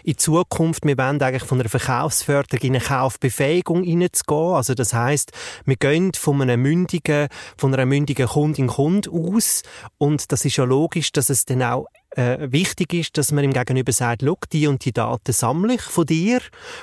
in 0.05 0.19
Zukunft, 0.19 0.85
wir 0.85 0.99
wollen 0.99 1.23
eigentlich 1.23 1.45
von 1.45 1.61
einer 1.61 1.69
Verkaufsförderung 1.69 2.61
in 2.63 2.77
eine 2.77 2.85
Kaufbefähigung 2.85 3.83
hineinzugehen. 3.83 4.55
Also 4.55 4.75
das 4.75 4.93
heißt, 4.93 5.33
wir 5.65 5.77
gehen 5.77 6.13
von 6.15 6.43
einer 6.43 6.57
mündigen, 6.57 7.29
von 7.57 7.73
einer 7.73 7.87
mündigen 7.87 8.27
Kundin 8.27 8.67
Kund 8.67 9.09
aus 9.09 9.63
und 9.99 10.33
das 10.33 10.45
ist 10.45 10.57
ja 10.57 10.65
logisch, 10.65 11.13
dass 11.13 11.31
es 11.31 11.45
dann 11.45 11.63
auch 11.63 11.87
äh, 12.17 12.51
wichtig 12.51 12.93
ist, 12.95 13.17
dass 13.19 13.33
man 13.33 13.45
ihm 13.45 13.53
gegenüber 13.53 13.93
sagt, 13.93 14.23
schau, 14.25 14.39
die 14.53 14.67
und 14.67 14.85
die 14.85 14.93
Daten 14.93 15.33
sammle 15.33 15.75
ich 15.75 15.83
von 15.83 16.07
dir 16.07 16.41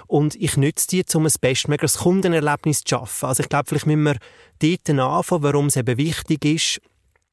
und 0.07 0.35
ich 0.35 0.57
nütze 0.57 0.87
die, 0.87 1.03
um 1.13 1.25
ein 1.25 1.31
bestmögliches 1.39 1.99
Kundenerlebnis 1.99 2.83
zu 2.83 2.95
schaffen. 2.95 3.25
Also 3.27 3.43
ich 3.43 3.49
glaube, 3.49 3.65
vielleicht 3.67 3.85
müssen 3.85 4.03
wir 4.03 4.17
dort 4.59 4.89
anfangen, 4.89 5.43
warum 5.43 5.65
es 5.67 5.75
eben 5.75 5.97
wichtig 5.97 6.45
ist, 6.45 6.81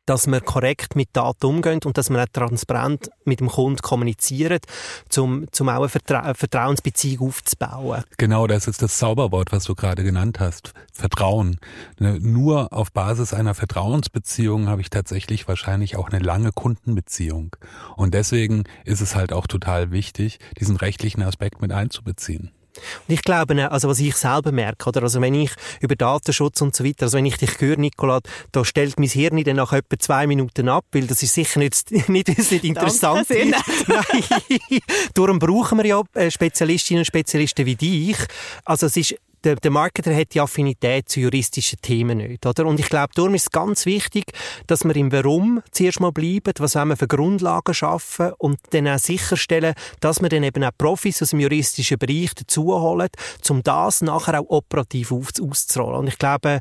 dass 0.07 0.27
wir 0.27 0.41
korrekt 0.41 0.97
mit 0.97 1.09
Daten 1.13 1.47
umgehen 1.47 1.81
und 1.85 1.99
dass 1.99 2.11
wir 2.11 2.23
auch 2.23 2.29
transparent 2.33 3.11
mit 3.25 3.41
dem 3.41 3.49
Kunden 3.49 3.83
kommunizieren, 3.83 4.61
um, 5.17 5.47
um 5.59 5.69
auch 5.69 5.75
eine, 5.75 5.89
Vertra 5.89 6.35
Vertrauensbeziehung 6.35 7.29
aufzubauen. 7.29 8.05
Genau, 8.17 8.47
das 8.47 8.69
ist 8.69 8.83
das 8.83 8.99
Zauberwort, 8.99 9.53
was 9.53 9.65
du 9.65 9.75
gerade 9.75 10.05
genannt 10.05 10.41
hast. 10.41 10.73
Vertrauen. 10.93 11.59
Ne, 11.99 12.19
nur 12.21 12.73
auf 12.73 12.93
Basis 12.93 13.35
einer 13.35 13.55
Vertrauensbeziehung 13.55 14.69
habe 14.69 14.81
ich 14.81 14.91
tatsächlich 14.91 15.49
wahrscheinlich 15.49 15.97
auch 15.97 16.09
eine 16.09 16.25
lange 16.25 16.53
Kundenbeziehung. 16.53 17.57
Und 17.97 18.15
deswegen 18.15 18.65
ist 18.85 19.01
es 19.01 19.15
halt 19.15 19.33
auch 19.33 19.47
total 19.47 19.91
wichtig, 19.91 20.39
diesen 20.59 20.77
rechtlichen 20.77 21.23
Aspekt 21.23 21.61
mit 21.61 21.73
einzubeziehen. 21.73 22.53
Und 23.09 23.15
ich 23.15 23.23
glaube, 23.23 23.71
also 23.71 23.89
was 23.89 24.01
ich 24.01 24.17
selber 24.17 24.53
merke, 24.53 24.89
oder? 24.89 25.03
Also 25.03 25.21
wenn 25.21 25.35
ich 25.35 25.51
über 25.81 25.97
Datenschutz 25.97 26.61
und 26.61 26.75
so 26.75 26.85
weiter, 26.85 27.05
also 27.05 27.19
wenn 27.19 27.27
ich 27.27 27.37
dich 27.37 27.61
höre, 27.61 27.77
Nicola, 27.77 28.21
da 28.53 28.65
stellt 28.65 28.99
mein 28.99 29.09
Hirn 29.09 29.43
dann 29.45 29.57
nach 29.57 29.73
etwa 29.73 29.99
zwei 29.99 30.27
Minuten 30.27 30.69
ab, 30.69 30.85
weil 30.93 31.07
das 31.07 31.23
ist 31.23 31.35
sicher 31.35 31.59
nicht, 31.59 31.91
nicht, 32.09 32.29
nicht 32.29 32.65
interessant. 32.65 33.27
Danke, 33.29 33.51
Nein. 33.89 34.81
Darum 35.15 35.39
brauchen 35.39 35.79
wir 35.79 35.87
ja 35.87 36.03
äh, 36.15 36.31
Spezialistinnen 36.31 37.01
und 37.01 37.07
Spezialisten 37.07 37.67
wie 37.67 37.77
dich. 37.77 38.17
Also 38.65 38.87
es 38.87 38.97
ist 38.97 39.17
der, 39.47 39.57
der 39.57 39.71
Marketer 39.71 40.15
hat 40.15 40.35
die 40.35 40.41
Affinität 40.41 41.09
zu 41.09 41.21
juristischen 41.21 41.81
Themen 41.81 42.19
nicht, 42.19 42.45
oder? 42.45 42.67
Und 42.67 42.81
ich 42.81 42.89
glaube, 42.89 43.13
darum 43.15 43.35
ist 43.35 43.43
es 43.43 43.51
ganz 43.51 43.87
wichtig, 43.87 44.33
dass 44.67 44.85
wir 44.85 44.97
im 44.97 45.13
Warum 45.13 45.63
zuerst 45.71 46.01
mal 46.01 46.11
bleiben, 46.11 46.53
was 46.59 46.75
wollen 46.75 46.89
wir 46.89 46.97
für 46.97 47.07
Grundlagen 47.07 47.73
schaffen 47.73 48.33
und 48.39 48.59
dann 48.71 48.89
auch 48.89 48.99
sicherstellen, 48.99 49.75
dass 50.01 50.21
wir 50.21 50.29
dann 50.29 50.43
eben 50.43 50.65
auch 50.65 50.73
Profis 50.77 51.23
aus 51.23 51.31
dem 51.31 51.41
juristischen 51.41 51.97
Bereich 51.97 52.35
dazuholen, 52.35 53.09
um 53.49 53.63
das 53.63 54.01
nachher 54.01 54.41
auch 54.41 54.49
operativ 54.49 55.13
auszurollen. 55.13 56.01
Und 56.01 56.09
ich 56.09 56.19
glaube, 56.19 56.61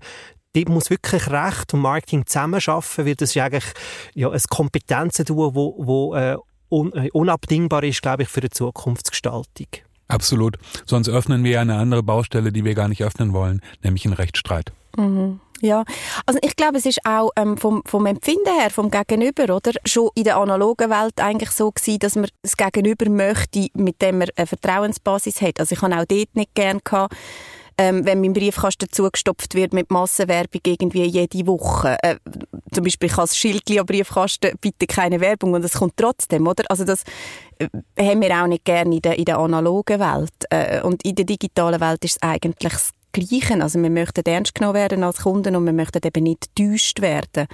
dort 0.53 0.69
muss 0.69 0.91
wirklich 0.91 1.27
Recht 1.27 1.73
und 1.73 1.81
Marketing 1.81 2.25
zusammenarbeiten, 2.27 3.05
weil 3.05 3.15
das 3.15 3.35
ist 3.35 3.41
eigentlich 3.41 3.65
ja, 4.13 4.29
ein 4.29 4.41
Kompetenzenduo, 4.47 5.55
wo, 5.55 5.75
wo 5.79 6.15
äh, 6.15 6.33
äh, 6.69 7.09
unabdingbar 7.11 7.83
ist, 7.83 8.03
glaube 8.03 8.23
ich, 8.23 8.29
für 8.29 8.41
die 8.41 8.51
Zukunftsgestaltung. 8.51 9.67
Absolut. 10.07 10.57
Sonst 10.85 11.09
öffnen 11.09 11.43
wir 11.43 11.51
ja 11.51 11.61
eine 11.61 11.75
andere 11.75 12.03
Baustelle, 12.03 12.51
die 12.51 12.63
wir 12.63 12.75
gar 12.75 12.87
nicht 12.87 13.03
öffnen 13.03 13.33
wollen, 13.33 13.61
nämlich 13.83 14.05
einen 14.05 14.13
Rechtsstreit. 14.13 14.71
Mhm. 14.97 15.39
Ja, 15.61 15.85
also 16.25 16.37
ich 16.43 16.55
glaube, 16.55 16.77
es 16.77 16.85
ist 16.85 16.99
auch 17.05 17.31
ähm, 17.37 17.57
vom, 17.57 17.81
vom 17.85 18.05
Empfinden 18.05 18.53
her, 18.59 18.69
vom 18.69 18.91
Gegenüber, 18.91 19.55
oder? 19.55 19.71
Schon 19.85 20.09
in 20.13 20.25
der 20.25 20.37
analogen 20.37 20.89
Welt 20.89 21.19
eigentlich 21.19 21.51
so 21.51 21.71
gewesen, 21.71 21.99
dass 21.99 22.15
man 22.15 22.27
das 22.41 22.57
Gegenüber 22.57 23.09
möchte, 23.09 23.67
mit 23.73 24.01
dem 24.01 24.19
man 24.19 24.27
eine 24.35 24.47
Vertrauensbasis 24.47 25.41
hat. 25.41 25.59
Also 25.59 25.73
ich 25.73 25.81
habe 25.81 25.95
auch 25.95 26.05
dort 26.05 26.35
nicht 26.35 26.53
gern 26.55 26.81
gehabt, 26.83 27.15
ähm, 27.77 28.05
wenn 28.05 28.21
mein 28.21 28.33
Briefkasten 28.33 28.87
zugestopft 28.89 29.53
wird 29.55 29.73
mit 29.73 29.91
Massenwerbung 29.91 30.61
irgendwie 30.65 31.03
jede 31.03 31.47
Woche. 31.47 31.97
Äh, 32.01 32.17
zum 32.71 32.83
Beispiel 32.83 33.09
ich 33.09 33.17
als 33.17 33.37
Schildli 33.37 33.79
am 33.79 33.85
Briefkasten 33.85 34.57
bitte 34.59 34.87
keine 34.87 35.19
Werbung 35.19 35.53
und 35.53 35.63
es 35.63 35.73
kommt 35.73 35.97
trotzdem, 35.97 36.47
oder? 36.47 36.63
Also 36.69 36.85
das 36.85 37.03
äh, 37.59 37.67
haben 37.99 38.21
wir 38.21 38.41
auch 38.41 38.47
nicht 38.47 38.65
gerne 38.65 38.95
in 38.95 39.01
der, 39.01 39.17
in 39.17 39.25
der 39.25 39.39
analogen 39.39 39.99
Welt. 39.99 40.33
Äh, 40.49 40.81
und 40.81 41.03
in 41.03 41.15
der 41.15 41.25
digitalen 41.25 41.81
Welt 41.81 42.03
ist 42.05 42.17
es 42.17 42.21
eigentlich 42.21 42.71
das 42.71 42.91
Gleiche. 43.11 43.61
Also 43.61 43.81
wir 43.81 43.89
möchten 43.89 44.25
ernst 44.25 44.55
genommen 44.55 44.75
werden 44.75 45.03
als 45.03 45.21
Kunden 45.21 45.55
und 45.55 45.65
wir 45.65 45.73
möchten 45.73 46.01
eben 46.03 46.23
nicht 46.23 46.55
getäuscht 46.55 47.01
werden. 47.01 47.47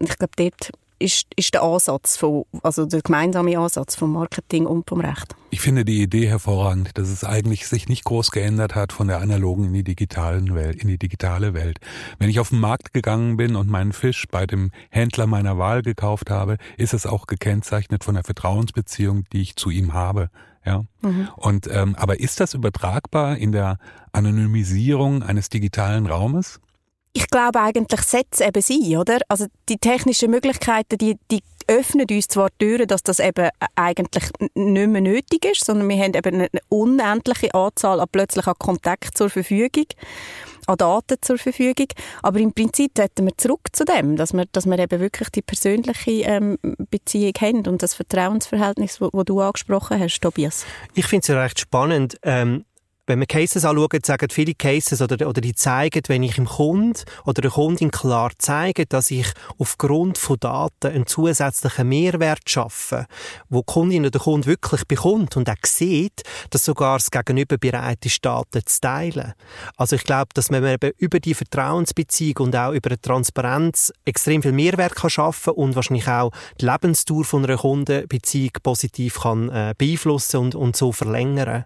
Ich 0.00 0.18
glaube, 0.18 0.32
dort 0.36 0.70
ist, 1.04 1.26
ist 1.36 1.52
der 1.52 1.62
Ansatz, 1.62 2.16
von, 2.16 2.44
also 2.62 2.86
der 2.86 3.02
gemeinsame 3.02 3.58
Ansatz 3.58 3.94
vom 3.94 4.12
Marketing 4.12 4.66
und 4.66 4.88
vom 4.88 5.00
Recht. 5.00 5.36
Ich 5.50 5.60
finde 5.60 5.84
die 5.84 6.02
Idee 6.02 6.26
hervorragend, 6.26 6.96
dass 6.96 7.10
es 7.10 7.22
eigentlich 7.22 7.68
sich 7.68 7.88
nicht 7.88 8.04
groß 8.04 8.30
geändert 8.30 8.74
hat 8.74 8.92
von 8.92 9.06
der 9.06 9.20
analogen 9.20 9.66
in 9.66 9.72
die 9.74 9.84
digitalen 9.84 10.54
Welt, 10.54 10.82
in 10.82 10.88
die 10.88 10.98
digitale 10.98 11.52
Welt. 11.52 11.78
Wenn 12.18 12.30
ich 12.30 12.40
auf 12.40 12.48
den 12.48 12.58
Markt 12.58 12.94
gegangen 12.94 13.36
bin 13.36 13.54
und 13.54 13.68
meinen 13.68 13.92
Fisch 13.92 14.26
bei 14.30 14.46
dem 14.46 14.70
Händler 14.88 15.26
meiner 15.26 15.58
Wahl 15.58 15.82
gekauft 15.82 16.30
habe, 16.30 16.56
ist 16.78 16.94
es 16.94 17.06
auch 17.06 17.26
gekennzeichnet 17.26 18.02
von 18.02 18.14
der 18.14 18.24
Vertrauensbeziehung, 18.24 19.24
die 19.32 19.42
ich 19.42 19.56
zu 19.56 19.70
ihm 19.70 19.92
habe. 19.92 20.30
Ja. 20.64 20.84
Mhm. 21.02 21.28
Und 21.36 21.68
ähm, 21.70 21.94
aber 21.96 22.18
ist 22.18 22.40
das 22.40 22.54
übertragbar 22.54 23.36
in 23.36 23.52
der 23.52 23.76
Anonymisierung 24.12 25.22
eines 25.22 25.50
digitalen 25.50 26.06
Raumes? 26.06 26.60
Ich 27.16 27.28
glaube 27.28 27.60
eigentlich 27.60 28.00
setzt 28.00 28.40
eben 28.40 28.60
sie, 28.60 28.96
oder? 28.96 29.18
Also 29.28 29.46
die 29.68 29.78
technischen 29.78 30.32
Möglichkeiten, 30.32 30.98
die, 30.98 31.16
die 31.30 31.42
öffnen 31.68 32.06
uns 32.10 32.26
zwar 32.28 32.48
Türen, 32.58 32.88
dass 32.88 33.04
das 33.04 33.20
eben 33.20 33.48
eigentlich 33.76 34.24
nicht 34.54 34.88
mehr 34.88 35.00
nötig 35.00 35.44
ist, 35.44 35.64
sondern 35.64 35.88
wir 35.88 35.96
haben 35.96 36.14
eben 36.14 36.34
eine 36.34 36.48
unendliche 36.68 37.54
Anzahl 37.54 38.00
an 38.00 38.08
plötzlich 38.10 38.46
an 38.46 38.54
Kontakten 38.58 39.14
zur 39.14 39.30
Verfügung, 39.30 39.86
an 40.66 40.76
Daten 40.76 41.16
zur 41.20 41.38
Verfügung. 41.38 41.86
Aber 42.22 42.40
im 42.40 42.52
Prinzip 42.52 42.98
hätten 42.98 43.26
wir 43.26 43.36
zurück 43.36 43.68
zu 43.72 43.84
dem, 43.84 44.16
dass 44.16 44.32
wir, 44.32 44.46
dass 44.50 44.66
wir 44.66 44.78
eben 44.78 45.00
wirklich 45.00 45.30
die 45.30 45.42
persönliche 45.42 46.10
ähm, 46.10 46.58
Beziehung 46.90 47.34
haben 47.40 47.66
und 47.68 47.82
das 47.82 47.94
Vertrauensverhältnis, 47.94 49.00
wo, 49.00 49.10
wo 49.12 49.22
du 49.22 49.40
angesprochen 49.40 50.00
hast, 50.00 50.20
Tobias. 50.20 50.66
Ich 50.94 51.06
finde 51.06 51.22
es 51.22 51.28
ja 51.28 51.40
recht 51.40 51.60
spannend. 51.60 52.18
Ähm 52.22 52.64
wenn 53.06 53.18
man 53.18 53.28
Cases 53.28 53.64
anschaut, 53.64 54.06
sagen 54.06 54.28
viele 54.30 54.54
Cases 54.54 55.00
oder, 55.02 55.28
oder 55.28 55.40
die 55.40 55.54
zeigen, 55.54 56.02
wenn 56.08 56.22
ich 56.22 56.38
im 56.38 56.46
Kund 56.46 57.04
oder 57.24 57.42
der 57.42 57.50
Kundin 57.50 57.90
klar 57.90 58.32
zeige, 58.38 58.86
dass 58.86 59.10
ich 59.10 59.26
aufgrund 59.58 60.16
von 60.16 60.38
Daten 60.40 60.86
einen 60.86 61.06
zusätzlichen 61.06 61.88
Mehrwert 61.88 62.48
schaffe, 62.48 63.06
wo 63.50 63.60
die 63.60 63.72
Kundin 63.72 64.02
oder 64.02 64.10
der 64.12 64.20
Kunde 64.22 64.46
wirklich 64.46 64.84
bekommt 64.86 65.36
und 65.36 65.50
auch 65.50 65.54
sieht, 65.66 66.22
dass 66.50 66.64
sogar 66.64 66.98
das 66.98 67.10
Gegenüber 67.10 67.58
bereit 67.58 68.04
ist, 68.06 68.24
Daten 68.24 68.64
zu 68.64 68.80
teilen. 68.80 69.34
Also 69.76 69.96
ich 69.96 70.04
glaube, 70.04 70.30
dass 70.34 70.50
man 70.50 70.64
eben 70.64 70.92
über 70.96 71.20
die 71.20 71.34
Vertrauensbeziehung 71.34 72.38
und 72.38 72.56
auch 72.56 72.72
über 72.72 72.90
die 72.90 72.96
Transparenz 72.96 73.92
extrem 74.04 74.42
viel 74.42 74.52
Mehrwert 74.52 74.96
kann 74.96 75.10
schaffen 75.10 75.52
und 75.52 75.76
wahrscheinlich 75.76 76.08
auch 76.08 76.30
die 76.60 76.64
Lebensdauer 76.64 77.24
von 77.24 77.44
einer 77.44 77.58
Kundenbeziehung 77.58 78.52
positiv 78.62 79.20
kann 79.20 79.50
äh, 79.50 79.74
beeinflussen 79.76 80.38
und, 80.38 80.54
und 80.54 80.76
so 80.76 80.92
verlängern. 80.92 81.64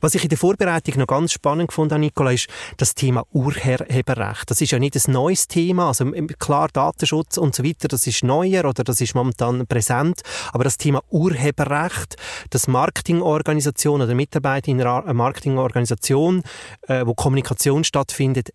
Was 0.00 0.14
ich 0.14 0.24
in 0.24 0.28
der 0.28 0.38
Vorbereitung 0.38 0.79
Vorbereitung 0.80 1.00
noch 1.00 1.06
ganz 1.06 1.32
spannend 1.32 1.68
gefunden, 1.68 2.00
Nicola, 2.00 2.32
ist 2.32 2.48
das 2.76 2.94
Thema 2.94 3.24
Urheberrecht. 3.32 4.50
Das 4.50 4.60
ist 4.60 4.70
ja 4.70 4.78
nicht 4.78 4.96
ein 4.96 5.12
neues 5.12 5.46
Thema. 5.46 5.88
Also 5.88 6.10
klar, 6.38 6.68
Datenschutz 6.72 7.36
und 7.36 7.54
so 7.54 7.64
weiter, 7.64 7.88
das 7.88 8.06
ist 8.06 8.24
neuer 8.24 8.64
oder 8.64 8.84
das 8.84 9.00
ist 9.00 9.14
momentan 9.14 9.66
präsent. 9.66 10.22
Aber 10.52 10.64
das 10.64 10.78
Thema 10.78 11.02
Urheberrecht, 11.10 12.16
dass 12.50 12.66
Marketingorganisationen 12.66 14.06
oder 14.06 14.14
Mitarbeiter 14.14 14.68
in 14.68 14.80
einer 14.80 15.12
Marketingorganisation, 15.12 16.42
äh, 16.88 17.04
wo 17.04 17.14
Kommunikation 17.14 17.84
stattfindet, 17.84 18.50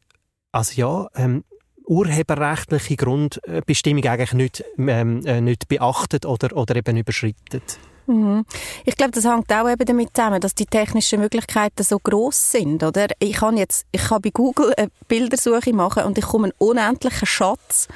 also 0.52 0.74
ja, 0.76 1.08
ähm, 1.16 1.44
urheberrechtliche 1.86 2.96
Grundbestimmung 2.96 4.04
eigentlich 4.06 4.34
nicht, 4.34 4.64
ähm, 4.80 5.24
äh, 5.26 5.42
nicht 5.42 5.68
beachtet 5.68 6.26
oder, 6.26 6.56
oder 6.58 6.76
eben 6.76 6.98
überschrittet. 6.98 7.78
Mhm. 8.08 8.46
Ich 8.86 8.96
glaube, 8.96 9.12
das 9.12 9.26
hängt 9.26 9.52
auch 9.52 9.70
eben 9.70 9.86
damit 9.86 10.16
zusammen, 10.16 10.40
dass 10.40 10.56
die 10.56 10.66
technischen 10.66 11.20
Möglichkeiten 11.20 11.84
so 11.84 12.00
groß 12.00 12.52
sind, 12.52 12.84
oder? 12.84 13.08
Ich 13.20 13.38
kann 13.38 13.58
jetzt, 13.58 13.86
ich 13.92 14.04
kann 14.04 14.22
bei 14.22 14.30
Google 14.30 14.74
eine 14.78 14.90
Bildersuche 15.08 15.74
machen 15.74 16.04
und 16.04 16.18
ich 16.18 16.26
komme 16.26 16.46
einen 16.46 16.54
unendlichen 16.58 17.26
Schatz 17.26 17.88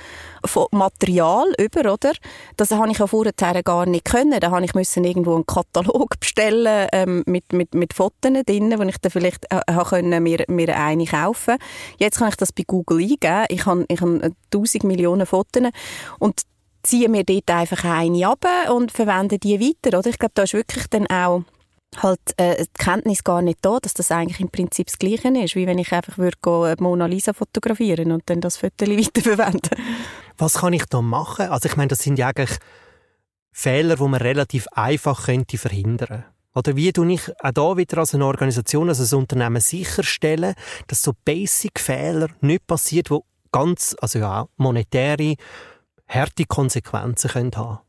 von 0.46 0.68
Material 0.72 1.54
über, 1.58 1.94
oder? 1.94 2.14
Das 2.58 2.72
habe 2.72 2.90
ich 2.92 2.98
ja 2.98 3.08
vorher 3.08 3.34
gar 3.64 3.86
nicht 3.86 4.06
können. 4.06 4.40
Da 4.40 4.52
habe 4.52 4.66
ich 4.66 4.74
müssen 4.74 5.04
irgendwo 5.04 5.36
einen 5.36 5.46
Katalog 5.46 6.16
bestellen 6.20 6.88
ähm, 6.92 7.24
mit, 7.26 7.52
mit, 7.54 7.74
mit 7.76 7.94
Fotos 7.94 8.32
drin, 8.46 8.74
wo 8.78 8.84
ich 8.84 8.98
dann 8.98 9.12
vielleicht 9.12 9.46
äh, 9.52 9.62
können 9.86 10.24
mir, 10.24 10.46
mir 10.48 10.76
eine 10.78 11.06
kaufen 11.06 11.58
Jetzt 11.98 12.20
kann 12.20 12.30
ich 12.30 12.36
das 12.36 12.52
bei 12.52 12.64
Google 12.66 13.00
eingeben. 13.00 13.46
Ich 13.50 13.66
habe, 13.66 13.86
ich 13.88 14.02
habe 14.02 14.32
tausend 14.50 14.84
Millionen 14.86 15.26
Fotos 15.26 15.64
und 16.20 16.44
ziehen 16.84 17.14
wir 17.14 17.24
dort 17.24 17.50
einfach 17.50 17.84
eine 17.84 18.28
ab 18.28 18.46
und 18.72 18.92
verwenden 18.92 19.40
die 19.40 19.60
weiter, 19.60 19.98
oder? 19.98 20.10
Ich 20.10 20.20
glaube, 20.20 20.34
da 20.36 20.44
ist 20.44 20.54
wirklich 20.54 20.88
dann 20.88 21.08
auch 21.08 21.44
halt 21.98 22.20
äh, 22.38 22.64
die 22.64 22.84
Kenntnis 22.84 23.24
gar 23.24 23.42
nicht 23.42 23.60
da, 23.62 23.80
dass 23.80 23.94
das 23.94 24.12
eigentlich 24.12 24.40
im 24.40 24.50
Prinzip 24.50 24.88
das 24.88 25.00
Gleiche 25.00 25.30
ist, 25.30 25.56
wie 25.56 25.66
wenn 25.66 25.80
ich 25.80 25.92
einfach 25.92 26.18
würde 26.18 26.38
go 26.42 26.72
Mona 26.80 27.08
Lisa 27.08 27.34
fotografieren 27.34 28.12
und 28.12 28.30
dann 28.30 28.42
das 28.42 28.58
Foto 28.58 28.86
weiterverwenden. 28.88 29.78
Was 30.38 30.60
kann 30.60 30.74
ich 30.74 30.86
da 30.86 31.02
machen? 31.02 31.48
Also 31.48 31.68
ich 31.68 31.76
meine, 31.76 31.90
das 31.90 32.00
sind 32.00 32.20
ja 32.20 32.28
eigentlich 32.28 32.58
Fehler, 33.52 33.96
die 33.96 34.04
man 34.04 34.22
relativ 34.22 34.68
einfach 34.72 35.26
könnte 35.26 35.58
verhindern. 35.58 36.26
Oder 36.56 36.76
wie 36.76 36.92
tue 36.92 37.14
ich 37.14 37.30
auch 37.42 37.52
da 37.52 37.78
wieder 37.78 38.00
als 38.00 38.16
eine 38.16 38.26
Organisation, 38.26 38.90
als 38.90 39.14
ein 39.14 39.20
Unternehmen 39.20 39.62
sicherstellen, 39.62 40.56
dass 40.88 41.02
so 41.02 41.14
Basic-Fehler 41.26 42.30
nicht 42.42 42.66
passiert, 42.68 43.12
wo 43.12 43.24
ganz, 43.52 43.96
also 44.02 44.20
ja, 44.20 44.48
monetäre 44.58 45.36
harte 46.10 46.46
Konsequenzen 46.46 47.30
können 47.30 47.56
haben 47.56 47.80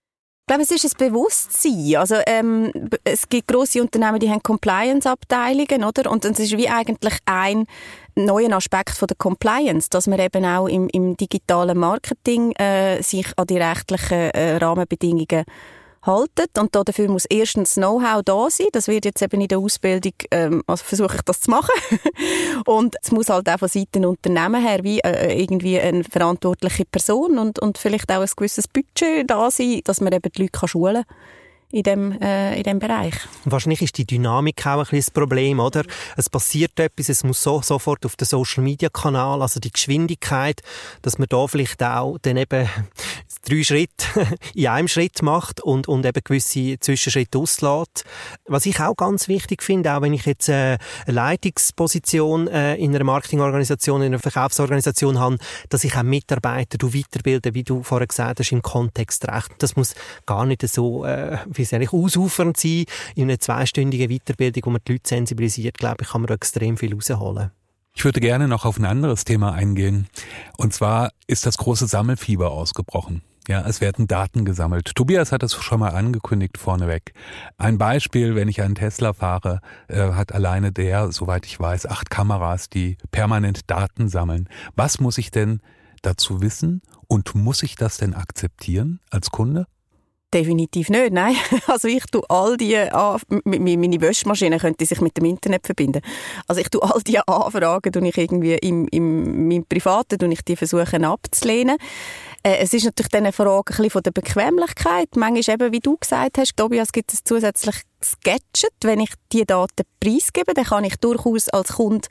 ich 0.51 0.53
glaube, 0.53 0.63
es 0.65 0.85
ist 0.85 1.01
ein 1.01 1.13
Bewusstsein. 1.13 1.95
Also, 1.95 2.17
ähm, 2.27 2.73
es 3.05 3.29
gibt 3.29 3.47
große 3.47 3.81
Unternehmen, 3.81 4.19
die 4.19 4.29
haben 4.29 4.43
Compliance-Abteilungen, 4.43 5.85
oder? 5.85 6.11
Und 6.11 6.25
es 6.25 6.41
ist 6.41 6.57
wie 6.57 6.69
eigentlich 6.69 7.19
ein 7.25 7.67
neuer 8.17 8.53
Aspekt 8.53 8.97
von 8.97 9.07
der 9.07 9.17
Compliance, 9.17 9.89
dass 9.89 10.09
man 10.09 10.19
eben 10.19 10.45
auch 10.45 10.67
im, 10.67 10.89
im 10.89 11.17
digitalen 11.17 11.79
Marketing 11.79 12.51
äh, 12.57 13.01
sich 13.01 13.27
an 13.37 13.47
die 13.47 13.59
rechtlichen 13.59 14.31
äh, 14.33 14.57
Rahmenbedingungen 14.57 15.45
halten. 16.03 16.47
Und 16.59 16.75
dafür 16.75 17.09
muss 17.09 17.27
erstens 17.27 17.75
Know-how 17.75 18.23
da 18.25 18.49
sein. 18.51 18.69
Das 18.73 18.89
wird 18.89 19.05
jetzt 19.05 19.23
eben 19.23 19.41
in 19.41 19.49
der 19.49 19.59
Ausbildung, 19.59 20.13
ähm, 20.31 20.63
also 20.67 20.85
versuche 20.85 21.17
ich 21.17 21.23
das 21.23 21.41
zu 21.41 21.51
machen. 21.51 21.71
und 22.67 22.97
es 23.03 23.13
muss 23.13 23.29
halt 23.29 23.49
auch 23.49 23.59
von 23.59 23.69
Seiten 23.69 24.05
Unternehmen 24.05 24.65
her 24.65 24.81
wie 24.83 25.01
äh, 25.01 25.41
irgendwie 25.41 25.79
eine 25.79 26.05
verantwortliche 26.05 26.85
Person 26.85 27.39
und, 27.39 27.59
und 27.59 27.79
vielleicht 27.79 28.11
auch 28.11 28.21
ein 28.21 28.31
gewisses 28.37 28.69
Budget 28.69 29.29
da 29.29 29.51
sein, 29.51 29.81
dass 29.85 30.01
man 30.01 30.13
eben 30.13 30.31
die 30.33 30.43
Leute 30.43 30.53
kann 30.53 30.69
schulen 30.69 31.05
kann 31.05 31.17
in 31.73 31.83
dem, 31.83 32.13
äh, 32.21 32.57
in 32.57 32.65
dem 32.65 32.79
Bereich. 32.79 33.15
Wahrscheinlich 33.45 33.83
ist 33.83 33.97
die 33.99 34.05
Dynamik 34.05 34.67
auch 34.67 34.79
ein 34.79 34.81
bisschen 34.81 34.99
das 34.99 35.11
Problem, 35.11 35.61
oder? 35.61 35.85
Es 36.17 36.29
passiert 36.29 36.79
etwas, 36.81 37.09
es 37.09 37.25
muss 37.25 37.43
so, 37.43 37.63
sofort 37.63 38.05
auf 38.05 38.17
den 38.17 38.27
Social 38.27 38.65
Media 38.65 38.89
Kanal, 38.89 39.41
also 39.43 39.61
die 39.61 39.71
Geschwindigkeit, 39.71 40.63
dass 41.03 41.19
man 41.19 41.29
da 41.29 41.47
vielleicht 41.47 41.83
auch 41.83 42.19
dann 42.23 42.37
eben 42.37 42.69
drei 43.49 43.63
Schritte 43.63 44.07
in 44.55 44.67
einem 44.67 44.89
Schritt 44.89 45.23
macht 45.23 45.61
und, 45.61 45.89
und 45.89 46.05
eben 46.05 46.21
gewisse 46.25 46.79
Zwischenschritte 46.81 47.39
auslässt. 47.39 48.05
Was 48.47 48.67
ich 48.67 48.81
auch 48.81 48.97
ganz 48.97 49.29
wichtig 49.29 49.63
finde, 49.63 49.95
auch 49.95 50.03
wenn 50.03 50.13
ich 50.13 50.27
jetzt 50.27 50.49
äh, 50.49 50.79
eine 51.07 51.15
Leitungsposition 51.15 52.49
äh, 52.49 52.75
in 52.77 52.95
einer 52.95 53.05
Marketingorganisation, 53.05 54.03
in 54.03 54.09
einer 54.09 54.19
Verkaufsorganisation 54.19 55.19
habe, 55.19 55.39
dass 55.69 55.85
ich 55.85 55.97
auch 55.97 56.03
Mitarbeiter 56.03 56.79
du 56.79 56.93
weiterbilde, 56.93 57.55
wie 57.55 57.63
du 57.63 57.83
vorher 57.83 58.07
gesagt 58.07 58.41
hast, 58.41 58.53
im 58.53 58.63
Kontext 58.63 59.27
recht. 59.29 59.51
Das 59.59 59.77
muss 59.77 59.95
gar 60.27 60.47
nicht 60.47 60.67
so, 60.67 61.05
äh, 61.05 61.39
wie 61.61 61.65
soll 61.65 61.83
ich, 61.83 61.93
ausufernd 61.93 62.57
sein. 62.57 62.85
In 63.15 63.25
einer 63.25 63.39
zweistündigen 63.39 64.09
Weiterbildung, 64.09 64.63
wo 64.67 64.71
man 64.71 64.81
die 64.87 64.93
Leute 64.93 65.09
sensibilisiert, 65.09 65.79
glaube 65.79 66.03
ich, 66.03 66.09
kann 66.09 66.23
man 66.23 66.31
extrem 66.31 66.77
viel 66.77 66.95
rausholen. 66.95 67.51
Ich 67.95 68.05
würde 68.05 68.21
gerne 68.21 68.49
noch 68.49 68.65
auf 68.65 68.79
ein 68.79 68.85
anderes 68.85 69.25
Thema 69.25 69.53
eingehen. 69.53 70.09
Und 70.57 70.73
zwar 70.73 71.11
ist 71.27 71.47
das 71.47 71.59
große 71.59 71.87
Sammelfieber 71.87 72.51
ausgebrochen. 72.51 73.23
Ja, 73.49 73.67
es 73.67 73.81
werden 73.81 74.07
Daten 74.07 74.45
gesammelt. 74.45 74.95
Tobias 74.95 75.33
hat 75.33 75.43
das 75.43 75.55
schon 75.55 75.81
mal 75.81 75.91
angekündigt 75.91 76.57
vorneweg. 76.57 77.15
Ein 77.59 77.79
Beispiel, 77.79 78.37
wenn 78.37 78.49
ich 78.49 78.63
einen 78.63 78.75
Tesla 78.77 79.13
fahre, 79.13 79.61
äh, 79.89 80.13
hat 80.13 80.33
alleine 80.33 80.73
der, 80.73 81.11
soweit 81.11 81.47
ich 81.47 81.59
weiß, 81.59 81.87
acht 81.87 82.11
Kameras, 82.11 82.69
die 82.69 82.97
permanent 83.11 83.69
Daten 83.69 84.09
sammeln. 84.09 84.49
Was 84.77 85.01
muss 85.01 85.19
ich 85.19 85.31
denn 85.31 85.61
dazu 86.03 86.41
wissen 86.43 86.81
und 87.09 87.35
muss 87.35 87.63
ich 87.63 87.75
das 87.75 87.97
denn 87.97 88.15
akzeptieren 88.15 89.01
als 89.11 89.31
Kunde? 89.31 89.67
Definitiv 90.33 90.91
nicht, 90.91 91.13
nein. 91.13 91.35
Also 91.67 91.89
ich 91.89 92.05
tue 92.07 92.23
all 92.29 92.57
die, 92.57 92.77
meine 93.45 94.01
Wäschmaschine 94.01 94.59
könnte 94.59 94.87
sich 94.87 95.01
mit 95.01 95.17
dem 95.17 95.25
Internet 95.25 95.67
verbinden. 95.67 96.03
Also 96.47 96.61
ich 96.61 96.69
tue 96.69 96.83
all 96.83 97.01
die 97.03 97.19
Anfragen, 97.19 97.93
tue 97.93 98.09
ich 98.09 98.17
irgendwie 98.17 98.55
im, 98.55 98.87
im, 98.89 99.51
im 99.51 99.65
Privaten, 99.65 100.19
tue 100.19 100.33
ich 100.33 100.43
die 100.43 100.55
versuchen 100.55 101.05
abzulehnen. 101.05 101.79
Äh, 102.43 102.59
es 102.59 102.73
ist 102.73 102.85
natürlich 102.85 103.11
dann 103.11 103.25
eine 103.25 103.33
Frage 103.33 103.75
ein 103.83 103.91
von 103.91 104.03
der 104.03 104.13
Bequemlichkeit. 104.13 105.09
Manchmal 105.17 105.55
eben, 105.55 105.73
wie 105.73 105.81
du 105.81 105.97
gesagt 105.97 106.39
hast, 106.39 106.57
Tobias, 106.57 106.93
gibt 106.93 107.13
es 107.13 107.23
zusätzlich 107.23 107.83
Gadget. 108.25 108.73
Wenn 108.83 109.01
ich 109.01 109.11
die 109.33 109.45
Daten 109.45 109.85
preisgebe, 110.01 110.55
dann 110.55 110.65
kann 110.65 110.85
ich 110.85 110.97
durchaus 110.97 111.49
als 111.51 111.75
Kunde 111.75 112.09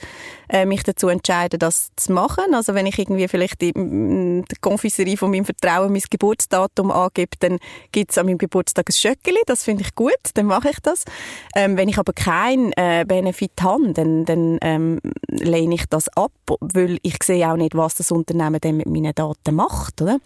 äh, 0.48 0.66
mich 0.66 0.84
dazu 0.84 1.08
entscheiden, 1.08 1.60
das 1.60 1.90
zu 1.96 2.12
machen. 2.12 2.54
Also 2.54 2.76
wenn 2.76 2.86
ich 2.86 3.00
irgendwie 3.00 3.28
vielleicht 3.28 3.62
in 3.64 4.46
der 4.46 4.58
Konfiserie 4.62 5.18
von 5.18 5.32
meinem 5.32 5.46
Vertrauen 5.46 5.92
mein 5.92 6.04
Geburtsdatum 6.10 6.92
angebe, 6.92 7.32
dann 7.40 7.58
gibt 7.92 8.12
es 8.12 8.18
an 8.18 8.28
meinem 8.28 8.38
Geburtstag 8.38 8.90
ein 8.90 8.94
Schöckeli. 8.94 9.40
Das 9.48 9.64
finde 9.64 9.84
ich 9.84 9.96
gut, 9.96 10.14
dann 10.36 10.46
mache 10.46 10.70
ich 10.70 10.80
das. 10.82 11.06
Ähm, 11.56 11.78
wenn 11.78 11.90
ich 11.90 11.98
aber 11.98 12.14
keinen 12.14 12.72
äh, 12.74 13.06
Benefit 13.08 13.62
habe, 13.62 13.94
dann, 13.94 14.26
dann 14.26 14.60
ähm, 14.62 15.00
lehne 15.28 15.76
ich 15.76 15.86
das 15.90 16.08
ab, 16.10 16.32
weil 16.60 17.00
ich 17.02 17.18
sehe 17.24 17.50
auch 17.52 17.58
nicht, 17.58 17.76
was 17.76 17.96
das 17.96 18.12
Unternehmen 18.12 18.60
dann 18.62 18.78
mit 18.78 18.88
meinen 18.88 19.16
Daten 19.16 19.56
macht, 19.56 20.02
oder? 20.02 20.19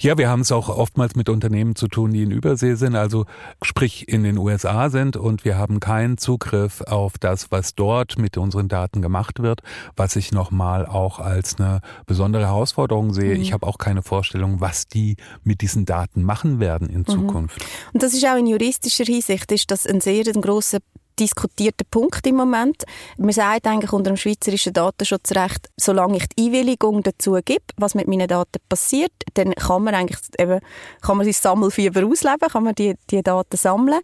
Ja, 0.00 0.16
wir 0.16 0.28
haben 0.28 0.42
es 0.42 0.52
auch 0.52 0.68
oftmals 0.68 1.16
mit 1.16 1.28
Unternehmen 1.28 1.74
zu 1.74 1.88
tun, 1.88 2.12
die 2.12 2.22
in 2.22 2.30
Übersee 2.30 2.76
sind, 2.76 2.94
also 2.94 3.26
sprich 3.62 4.06
in 4.08 4.22
den 4.22 4.38
USA 4.38 4.90
sind 4.90 5.16
und 5.16 5.44
wir 5.44 5.58
haben 5.58 5.80
keinen 5.80 6.18
Zugriff 6.18 6.82
auf 6.82 7.18
das, 7.18 7.50
was 7.50 7.74
dort 7.74 8.16
mit 8.16 8.36
unseren 8.36 8.68
Daten 8.68 9.02
gemacht 9.02 9.42
wird, 9.42 9.60
was 9.96 10.14
ich 10.14 10.30
nochmal 10.30 10.86
auch 10.86 11.18
als 11.18 11.58
eine 11.58 11.80
besondere 12.06 12.46
Herausforderung 12.46 13.12
sehe. 13.12 13.34
Mhm. 13.34 13.42
Ich 13.42 13.52
habe 13.52 13.66
auch 13.66 13.78
keine 13.78 14.02
Vorstellung, 14.02 14.60
was 14.60 14.86
die 14.86 15.16
mit 15.42 15.62
diesen 15.62 15.84
Daten 15.84 16.22
machen 16.22 16.60
werden 16.60 16.88
in 16.88 17.00
mhm. 17.00 17.06
Zukunft. 17.06 17.66
Und 17.92 18.00
das 18.00 18.14
ist 18.14 18.24
auch 18.24 18.36
in 18.38 18.46
juristischer 18.46 19.04
Hinsicht 19.04 19.50
ist 19.50 19.68
das 19.72 19.84
ein 19.84 20.00
sehr 20.00 20.24
ein 20.28 20.40
grosser 20.40 20.78
diskutierter 21.18 21.84
Punkt 21.90 22.26
im 22.26 22.36
Moment. 22.36 22.84
Man 23.16 23.32
sagt 23.32 23.66
eigentlich 23.66 23.92
unter 23.92 24.10
dem 24.10 24.16
schweizerischen 24.16 24.72
Datenschutzrecht, 24.72 25.68
solange 25.76 26.18
ich 26.18 26.28
die 26.28 26.46
Einwilligung 26.46 27.02
dazu 27.02 27.38
gebe, 27.44 27.64
was 27.76 27.94
mit 27.94 28.08
meinen 28.08 28.28
Daten 28.28 28.58
passiert, 28.68 29.12
dann 29.34 29.54
kann 29.54 29.84
man 29.84 29.94
eigentlich 29.94 30.20
eben, 30.38 30.60
kann 31.02 31.16
man 31.16 31.24
sein 31.24 31.34
Sammelfieber 31.34 32.06
ausleben, 32.06 32.48
kann 32.50 32.64
man 32.64 32.74
die, 32.74 32.94
die 33.10 33.22
Daten 33.22 33.56
sammeln. 33.56 34.00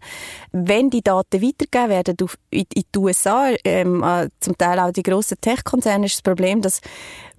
Wenn 0.51 0.89
die 0.89 1.01
Daten 1.01 1.41
weitergegeben 1.41 1.89
werden 1.89 2.17
in, 2.49 2.65
in 2.73 2.83
die 2.93 2.99
USA, 2.99 3.49
ähm, 3.63 4.03
äh, 4.03 4.29
zum 4.39 4.57
Teil 4.57 4.79
auch 4.79 4.91
die 4.91 5.03
grossen 5.03 5.37
Tech-Konzerne, 5.39 6.05
ist 6.05 6.15
das 6.15 6.21
Problem, 6.21 6.61
dass 6.61 6.81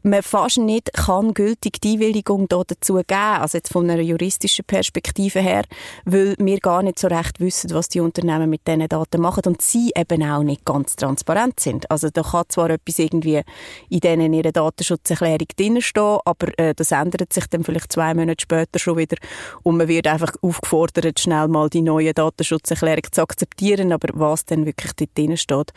man 0.07 0.23
fast 0.23 0.59
nicht 0.59 0.93
kann 0.93 1.35
gültig 1.35 1.81
die 1.81 1.95
Einwilligung 1.95 2.47
dazu 2.49 2.95
geben, 2.95 3.13
also 3.13 3.59
jetzt 3.59 3.73
von 3.73 3.91
einer 3.91 4.01
juristischen 4.01 4.65
Perspektive 4.65 5.41
her, 5.41 5.65
weil 6.05 6.37
wir 6.39 6.59
gar 6.61 6.83
nicht 6.83 6.99
so 6.99 7.09
recht 7.09 7.41
wissen, 7.41 7.71
was 7.75 7.89
die 7.89 8.01
Unternehmen 8.01 8.49
mit 8.49 8.67
diesen 8.67 8.89
Daten 8.89 9.21
machen 9.21 9.43
und 9.47 9.61
sie 9.61 9.93
eben 9.97 10.23
auch 10.23 10.43
nicht 10.45 10.65
ganz 10.65 10.95
transparent 10.95 11.59
sind. 11.59 11.91
Also 11.91 12.09
da 12.11 12.23
kann 12.23 12.45
zwar 12.49 12.71
etwas 12.71 13.01
irgendwie 13.01 13.43
in 13.89 14.01
denen 14.01 14.33
ihrer 14.33 14.53
Datenschutzerklärung 14.53 15.49
drinstehen, 15.57 16.19
aber 16.25 16.59
äh, 16.59 16.75
das 16.75 16.93
ändert 16.93 17.33
sich 17.33 17.47
dann 17.49 17.65
vielleicht 17.65 17.93
zwei 17.93 18.15
Monate 18.15 18.43
später 18.43 18.79
schon 18.79 18.99
wieder 18.99 19.17
und 19.65 19.77
man 19.77 19.89
wird 19.89 20.07
einfach 20.07 20.33
aufgefordert, 20.41 21.19
schnell 21.19 21.49
mal 21.49 21.69
die 21.69 21.83
neue 21.83 22.15
Datenschutzerklärung 22.15 23.11
zu 23.11 23.23
akzeptieren, 23.23 23.93
aber 23.93 24.09
was 24.15 24.45
dann 24.45 24.67
wirklich 24.67 24.93
dort 24.93 25.19
drin 25.19 25.37
steht, 25.37 25.73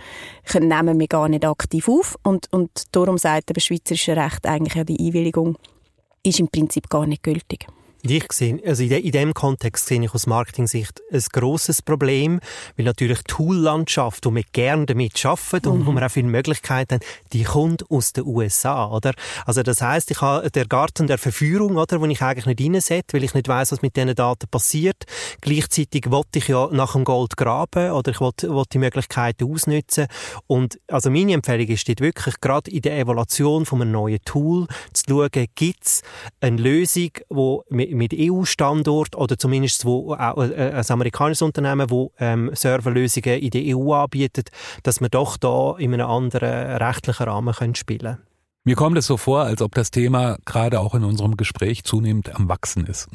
nehmen 0.60 1.00
wir 1.00 1.08
gar 1.08 1.28
nicht 1.28 1.46
aktiv 1.46 1.90
auf 1.90 2.16
und, 2.24 2.52
und 2.54 2.84
darum 2.92 3.18
sagt 3.18 3.56
der 3.56 3.60
Schweizerische 3.60 4.19
Recht 4.20 4.46
eigentlich 4.46 4.76
ja 4.76 4.84
die 4.84 5.00
Einwilligung 5.00 5.58
ist 6.24 6.40
im 6.40 6.50
Prinzip 6.50 6.90
gar 6.90 7.06
nicht 7.06 7.24
gültig. 7.24 7.68
Ich 8.02 8.32
sehe, 8.32 8.62
also 8.66 8.84
in, 8.84 8.90
de, 8.90 9.00
in 9.00 9.12
dem 9.12 9.34
Kontext 9.34 9.88
sehe 9.88 10.02
ich 10.02 10.14
aus 10.14 10.26
Marketing-Sicht 10.26 11.02
ein 11.12 11.24
grosses 11.34 11.82
Problem, 11.82 12.40
weil 12.78 12.86
natürlich 12.86 13.20
die 13.20 13.34
Tool-Landschaft, 13.34 14.26
wo 14.26 14.34
wir 14.34 14.44
gerne 14.54 14.86
damit 14.86 15.26
arbeiten 15.26 15.68
und 15.68 15.80
mhm. 15.82 15.86
wo 15.86 15.92
wir 15.92 16.06
auch 16.06 16.12
viele 16.12 16.28
Möglichkeiten 16.28 16.96
haben, 16.96 17.06
die 17.34 17.44
kommt 17.44 17.92
aus 17.92 18.14
den 18.14 18.26
USA, 18.26 18.88
oder? 18.90 19.12
Also 19.46 19.64
das 19.64 19.82
heißt, 19.82 20.12
ich 20.12 20.22
habe 20.22 20.50
den 20.50 20.70
Garten 20.70 21.08
der 21.08 21.18
Verführung, 21.18 21.76
oder, 21.76 22.00
wo 22.00 22.06
ich 22.06 22.22
eigentlich 22.22 22.46
nicht 22.46 22.62
reinsetze, 22.62 23.18
weil 23.18 23.24
ich 23.26 23.34
nicht 23.34 23.50
weiß, 23.50 23.74
was 23.74 23.82
mit 23.82 23.98
diesen 23.98 24.16
Daten 24.16 24.48
passiert. 24.50 25.04
Gleichzeitig 25.42 26.10
wollte 26.10 26.40
ich 26.40 26.48
ja 26.48 26.70
nach 26.72 26.94
dem 26.94 27.04
Gold 27.04 27.36
graben, 27.36 27.92
oder 27.92 28.12
ich 28.12 28.22
wollte, 28.22 28.50
die 28.72 28.78
Möglichkeiten 28.78 29.52
ausnutzen. 29.52 30.08
Und 30.48 30.80
also 30.88 31.12
meine 31.12 31.34
Empfehlung 31.34 31.68
ist 31.68 31.90
dort 31.90 32.00
wirklich, 32.00 32.40
gerade 32.40 32.72
in 32.72 32.82
der 32.82 32.98
Evaluation 32.98 33.66
von 33.66 33.82
einem 33.82 33.92
neuen 33.92 34.20
Tool, 34.24 34.68
zu 34.94 35.04
schauen, 35.10 35.46
gibt 35.56 35.86
es 35.86 36.02
eine 36.40 36.62
Lösung, 36.62 37.12
die 37.30 37.89
mit 37.92 38.14
EU-Standort 38.18 39.16
oder 39.16 39.38
zumindest 39.38 39.86
wo 39.86 40.14
auch 40.14 40.38
äh, 40.38 40.72
ein 40.74 40.86
amerikanisches 40.90 41.42
Unternehmen, 41.42 41.90
wo 41.90 42.12
ähm, 42.20 42.52
Serverlösungen 42.54 43.40
in 43.40 43.50
der 43.50 43.76
EU 43.76 43.94
anbietet, 43.94 44.50
dass 44.84 45.02
wir 45.02 45.10
doch 45.10 45.38
da 45.38 45.76
in 45.78 45.94
einem 45.94 46.08
anderen 46.08 46.78
rechtlichen 46.78 47.24
Rahmen 47.24 47.54
können 47.54 47.76
spielen 47.76 48.18
Mir 48.64 48.76
kommt 48.76 48.98
es 48.98 49.08
so 49.08 49.18
vor, 49.18 49.44
als 49.44 49.62
ob 49.62 49.76
das 49.76 49.92
Thema 49.92 50.38
gerade 50.46 50.80
auch 50.80 50.96
in 50.96 51.04
unserem 51.04 51.38
Gespräch 51.38 51.84
zunehmend 51.84 52.36
am 52.36 52.50
Wachsen 52.50 52.86
ist. 52.86 53.08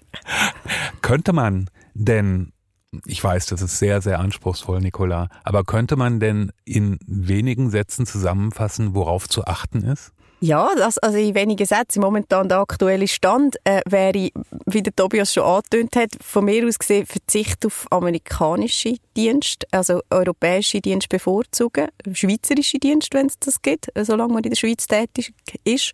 könnte 1.02 1.32
man 1.32 1.70
denn 1.94 2.52
ich 3.04 3.22
weiß, 3.22 3.46
das 3.46 3.62
ist 3.62 3.78
sehr, 3.78 4.00
sehr 4.00 4.20
anspruchsvoll, 4.20 4.80
Nicola. 4.80 5.28
Aber 5.44 5.64
könnte 5.64 5.96
man 5.96 6.20
denn 6.20 6.52
in 6.64 6.98
wenigen 7.06 7.70
Sätzen 7.70 8.06
zusammenfassen, 8.06 8.94
worauf 8.94 9.28
zu 9.28 9.44
achten 9.44 9.82
ist? 9.82 10.12
Ja, 10.40 10.70
das, 10.76 10.98
also 10.98 11.16
in 11.16 11.34
wenigen 11.34 11.66
Sätzen. 11.66 12.00
Momentan 12.00 12.48
der 12.48 12.58
aktuelle 12.58 13.08
Stand 13.08 13.56
äh, 13.64 13.80
wäre, 13.86 14.30
wie 14.66 14.82
der 14.82 14.94
Tobias 14.94 15.32
schon 15.32 15.44
angetönt 15.44 15.96
hat, 15.96 16.10
von 16.20 16.44
mir 16.44 16.66
aus 16.66 16.78
gesehen 16.78 17.06
Verzicht 17.06 17.64
auf 17.64 17.86
amerikanische 17.90 18.96
Dienste, 19.16 19.66
also 19.70 20.02
europäische 20.10 20.80
Dienste 20.80 21.08
bevorzugen, 21.08 21.88
schweizerische 22.12 22.78
Dienste, 22.78 23.16
wenn 23.16 23.26
es 23.26 23.38
das 23.38 23.62
gibt, 23.62 23.90
solange 23.96 24.34
man 24.34 24.44
in 24.44 24.50
der 24.50 24.56
Schweiz 24.56 24.86
tätig 24.86 25.32
ist. 25.64 25.92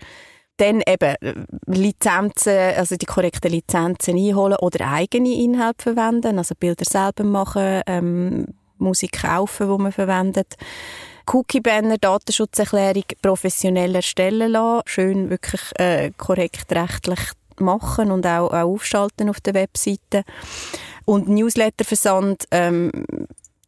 Dann 0.57 0.83
eben 0.87 1.15
äh, 1.21 1.35
Lizenzen, 1.67 2.75
also 2.77 2.97
die 2.97 3.07
korrekten 3.07 3.51
Lizenzen 3.51 4.17
einholen 4.17 4.59
oder 4.61 4.91
eigene 4.91 5.35
Inhalte 5.35 5.83
verwenden, 5.85 6.39
also 6.39 6.55
Bilder 6.59 6.85
selber 6.85 7.25
machen, 7.25 7.83
ähm, 7.87 8.47
Musik 8.79 9.23
kaufen, 9.23 9.69
die 9.69 9.83
man 9.83 9.93
verwendet 9.93 10.57
Cookie-Banner, 11.27 11.99
Datenschutzerklärung 11.99 13.05
professionell 13.21 13.95
erstellen 13.95 14.53
lassen, 14.53 14.83
schön 14.87 15.31
wirklich 15.31 15.63
äh, 15.79 16.11
korrekt 16.17 16.73
rechtlich 16.73 17.21
machen 17.59 18.11
und 18.11 18.27
auch, 18.27 18.53
auch 18.53 18.75
aufschalten 18.75 19.29
auf 19.29 19.41
der 19.41 19.55
Webseite. 19.55 20.25
Und 21.05 21.29
Newsletterversand 21.29 22.45
ähm, 22.51 22.91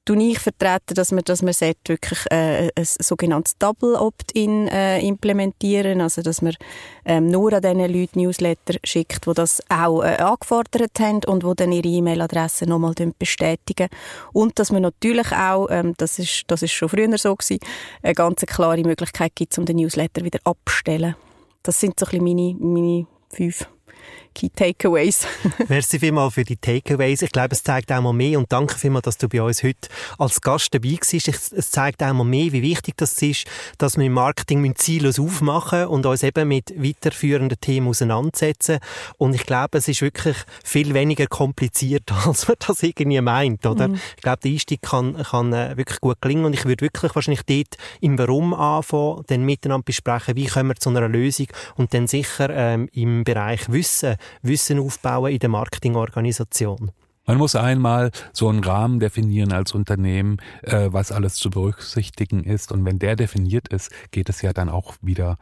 tue 0.05 0.23
ich 0.23 0.39
vertreten, 0.39 0.95
dass 0.95 1.13
man, 1.13 1.25
dass 1.25 1.43
man 1.43 1.55
wirklich 1.55 2.19
äh, 2.31 2.71
ein 2.75 2.85
sogenanntes 2.85 3.57
Double 3.59 3.95
Opt-in 3.95 4.69
äh, 4.69 5.01
implementieren, 5.01 6.01
also 6.01 6.23
dass 6.23 6.43
man 6.43 6.55
ähm, 7.05 7.31
nur 7.31 7.53
an 7.53 7.63
diesen 7.63 7.79
Leuten 7.79 8.21
Newsletter 8.21 8.79
schickt, 8.85 9.27
die 9.27 9.35
das 9.35 9.63
auch 9.69 10.03
äh, 10.03 10.17
angefordert 10.17 10.99
haben 11.01 11.21
und 11.27 11.45
wo 11.45 11.55
dann 11.55 11.73
ihre 11.73 11.89
E-Mail-Adresse 11.89 12.67
nochmal 12.67 12.95
bestätigen 13.19 13.89
und 14.33 14.59
dass 14.59 14.71
man 14.71 14.83
natürlich 14.83 15.33
auch, 15.33 15.69
ähm, 15.71 15.95
das 15.97 16.19
ist 16.19 16.45
das 16.49 16.63
ist 16.63 16.73
schon 16.73 16.89
früher 16.89 17.17
so 17.19 17.35
gewesen, 17.35 17.61
eine 18.03 18.15
ganz 18.15 18.41
klare 18.43 18.83
Möglichkeit 18.83 19.33
gibt, 19.35 19.57
um 19.59 19.65
den 19.65 19.77
Newsletter 19.77 20.25
wieder 20.25 20.41
abzustellen. 20.45 21.17
Das 21.63 21.81
sind 21.81 21.99
so 21.99 22.07
ein 22.07 22.23
bisschen 22.23 22.25
meine, 22.25 22.57
meine 22.59 23.07
fünf 23.31 23.67
Key 24.35 24.49
Takeaways. 24.49 25.27
Merci 25.69 26.01
vielmals 26.01 26.35
für 26.35 26.45
die 26.45 26.57
Takeaways. 26.57 27.23
Ich 27.23 27.31
glaube, 27.31 27.53
es 27.53 27.63
zeigt 27.63 27.93
auch 27.93 28.03
mal 28.03 28.13
mehr 28.13 28.39
und 28.39 28.51
danke 28.53 28.77
vielmals, 28.77 29.05
dass 29.05 29.19
du 29.19 29.29
bei 29.29 29.41
uns 29.41 29.63
heute 29.63 29.89
als 30.19 30.41
Gast 30.41 30.75
dabei 30.75 30.93
warst. 30.93 31.53
Es 31.53 31.71
zeigt 31.71 32.03
auch 32.03 32.13
mal 32.13 32.25
mehr, 32.25 32.53
wie 32.53 32.63
wichtig 32.63 32.97
das 32.97 33.21
ist, 33.23 33.47
dass 33.79 33.97
wir 33.97 34.05
im 34.05 34.13
Marketing 34.13 34.75
Ziellos 34.75 35.19
aufmachen 35.19 35.87
und 35.87 36.05
uns 36.07 36.23
eben 36.23 36.49
mit 36.49 36.75
weiterführenden 36.77 37.61
Themen 37.61 37.89
auseinandersetzen. 37.89 38.79
Und 39.19 39.35
ich 39.35 39.47
glaube, 39.47 39.79
es 39.79 39.89
ist 39.89 40.03
wirklich 40.03 40.37
viel 40.65 40.95
weniger 40.95 41.27
kompliziert, 41.27 42.11
als 42.27 42.49
man 42.49 42.57
das 42.67 42.83
irgendwie 42.83 43.21
meint, 43.21 43.65
oder? 43.67 43.89
Mhm. 43.89 44.01
Ich 44.17 44.23
glaube, 44.23 44.41
der 44.43 44.51
Einstieg 44.51 44.83
kann, 44.83 45.17
kann 45.23 45.53
äh, 45.53 45.77
wirklich 45.77 46.01
gut 46.01 46.21
gelingen 46.21 46.45
und 46.45 46.55
ich 46.55 46.65
würde 46.65 46.85
wirklich 46.85 47.15
wahrscheinlich 47.15 47.43
dort 47.45 47.77
im 48.01 48.19
Warum 48.19 48.53
anfangen, 48.53 49.23
dann 49.29 49.45
miteinander 49.45 49.85
besprechen, 49.85 50.35
wie 50.35 50.47
kommen 50.47 50.71
wir 50.71 50.77
zu 50.77 50.91
einer 50.91 51.09
Lösung 51.09 51.47
und 51.77 51.95
dann 51.95 52.09
sicher 52.09 52.51
ähm, 52.51 52.89
im 52.93 53.23
Bereich 53.23 53.71
Wissen 53.71 54.17
Wissen 54.43 54.79
aufbauen 54.79 55.33
in 55.33 55.39
der 55.39 55.49
Marketingorganisation. 55.49 56.91
Man 57.27 57.39
muss 57.39 57.57
einmal 57.57 58.11
so 58.33 58.49
einen 58.49 58.63
Rahmen 58.63 59.01
definieren 59.01 59.53
als 59.53 59.73
Unternehmen, 59.73 60.37
äh, 60.63 60.89
was 60.91 61.11
alles 61.11 61.37
zu 61.37 61.49
berücksichtigen 61.49 62.45
ist. 62.45 62.71
Und 62.71 62.85
wenn 62.85 62.99
der 62.99 63.17
definiert 63.17 63.69
ist, 63.69 63.91
geht 64.11 64.29
es 64.29 64.43
ja 64.43 64.53
dann 64.53 64.69
auch 64.69 64.95
wieder 65.01 65.39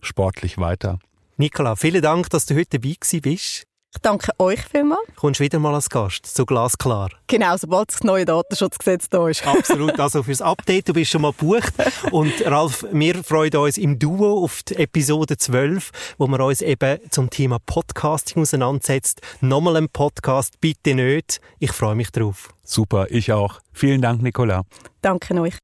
sportlich 0.00 0.56
weiter. 0.56 0.98
Nicola, 1.36 1.76
vielen 1.76 2.00
Dank, 2.00 2.30
dass 2.30 2.46
du 2.46 2.54
heute 2.54 2.78
dabei 2.78 2.94
bist. 3.20 3.66
Ich 3.96 4.02
danke 4.02 4.30
euch 4.38 4.60
vielmals. 4.60 5.00
Kommst 5.16 5.40
wieder 5.40 5.58
mal 5.58 5.74
als 5.74 5.88
Gast, 5.88 6.26
so 6.26 6.44
glasklar. 6.44 7.08
Genau, 7.28 7.56
sobald 7.56 7.90
das 7.90 8.04
neue 8.04 8.26
Datenschutzgesetz 8.26 9.08
da 9.08 9.26
ist. 9.26 9.46
Absolut, 9.46 9.98
also 9.98 10.22
fürs 10.22 10.42
Update, 10.42 10.90
du 10.90 10.92
bist 10.92 11.10
schon 11.10 11.22
mal 11.22 11.32
gebucht. 11.32 11.72
Und 12.10 12.34
Ralf, 12.44 12.84
wir 12.92 13.24
freuen 13.24 13.56
uns 13.56 13.78
im 13.78 13.98
Duo 13.98 14.44
auf 14.44 14.62
die 14.64 14.76
Episode 14.76 15.38
12, 15.38 15.92
wo 16.18 16.26
wir 16.26 16.40
uns 16.40 16.60
eben 16.60 16.98
zum 17.10 17.30
Thema 17.30 17.58
Podcasting 17.58 18.42
auseinandersetzt. 18.42 19.22
Nochmal 19.40 19.76
ein 19.76 19.88
Podcast, 19.88 20.60
bitte 20.60 20.94
nicht. 20.94 21.40
Ich 21.58 21.72
freue 21.72 21.94
mich 21.94 22.10
drauf. 22.10 22.50
Super, 22.64 23.06
ich 23.08 23.32
auch. 23.32 23.60
Vielen 23.72 24.02
Dank, 24.02 24.20
Nicola. 24.20 24.64
Danke 25.00 25.40
euch. 25.40 25.56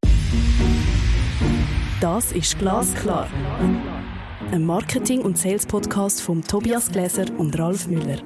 Das 2.00 2.32
ist 2.32 2.58
Glasklar 2.58 3.28
ein 4.52 4.66
Marketing- 4.66 5.22
und 5.22 5.38
Sales-Podcast 5.38 6.20
von 6.20 6.42
Tobias 6.44 6.90
Gläser 6.92 7.24
und 7.38 7.58
Ralf 7.58 7.86
Müller. 7.86 8.18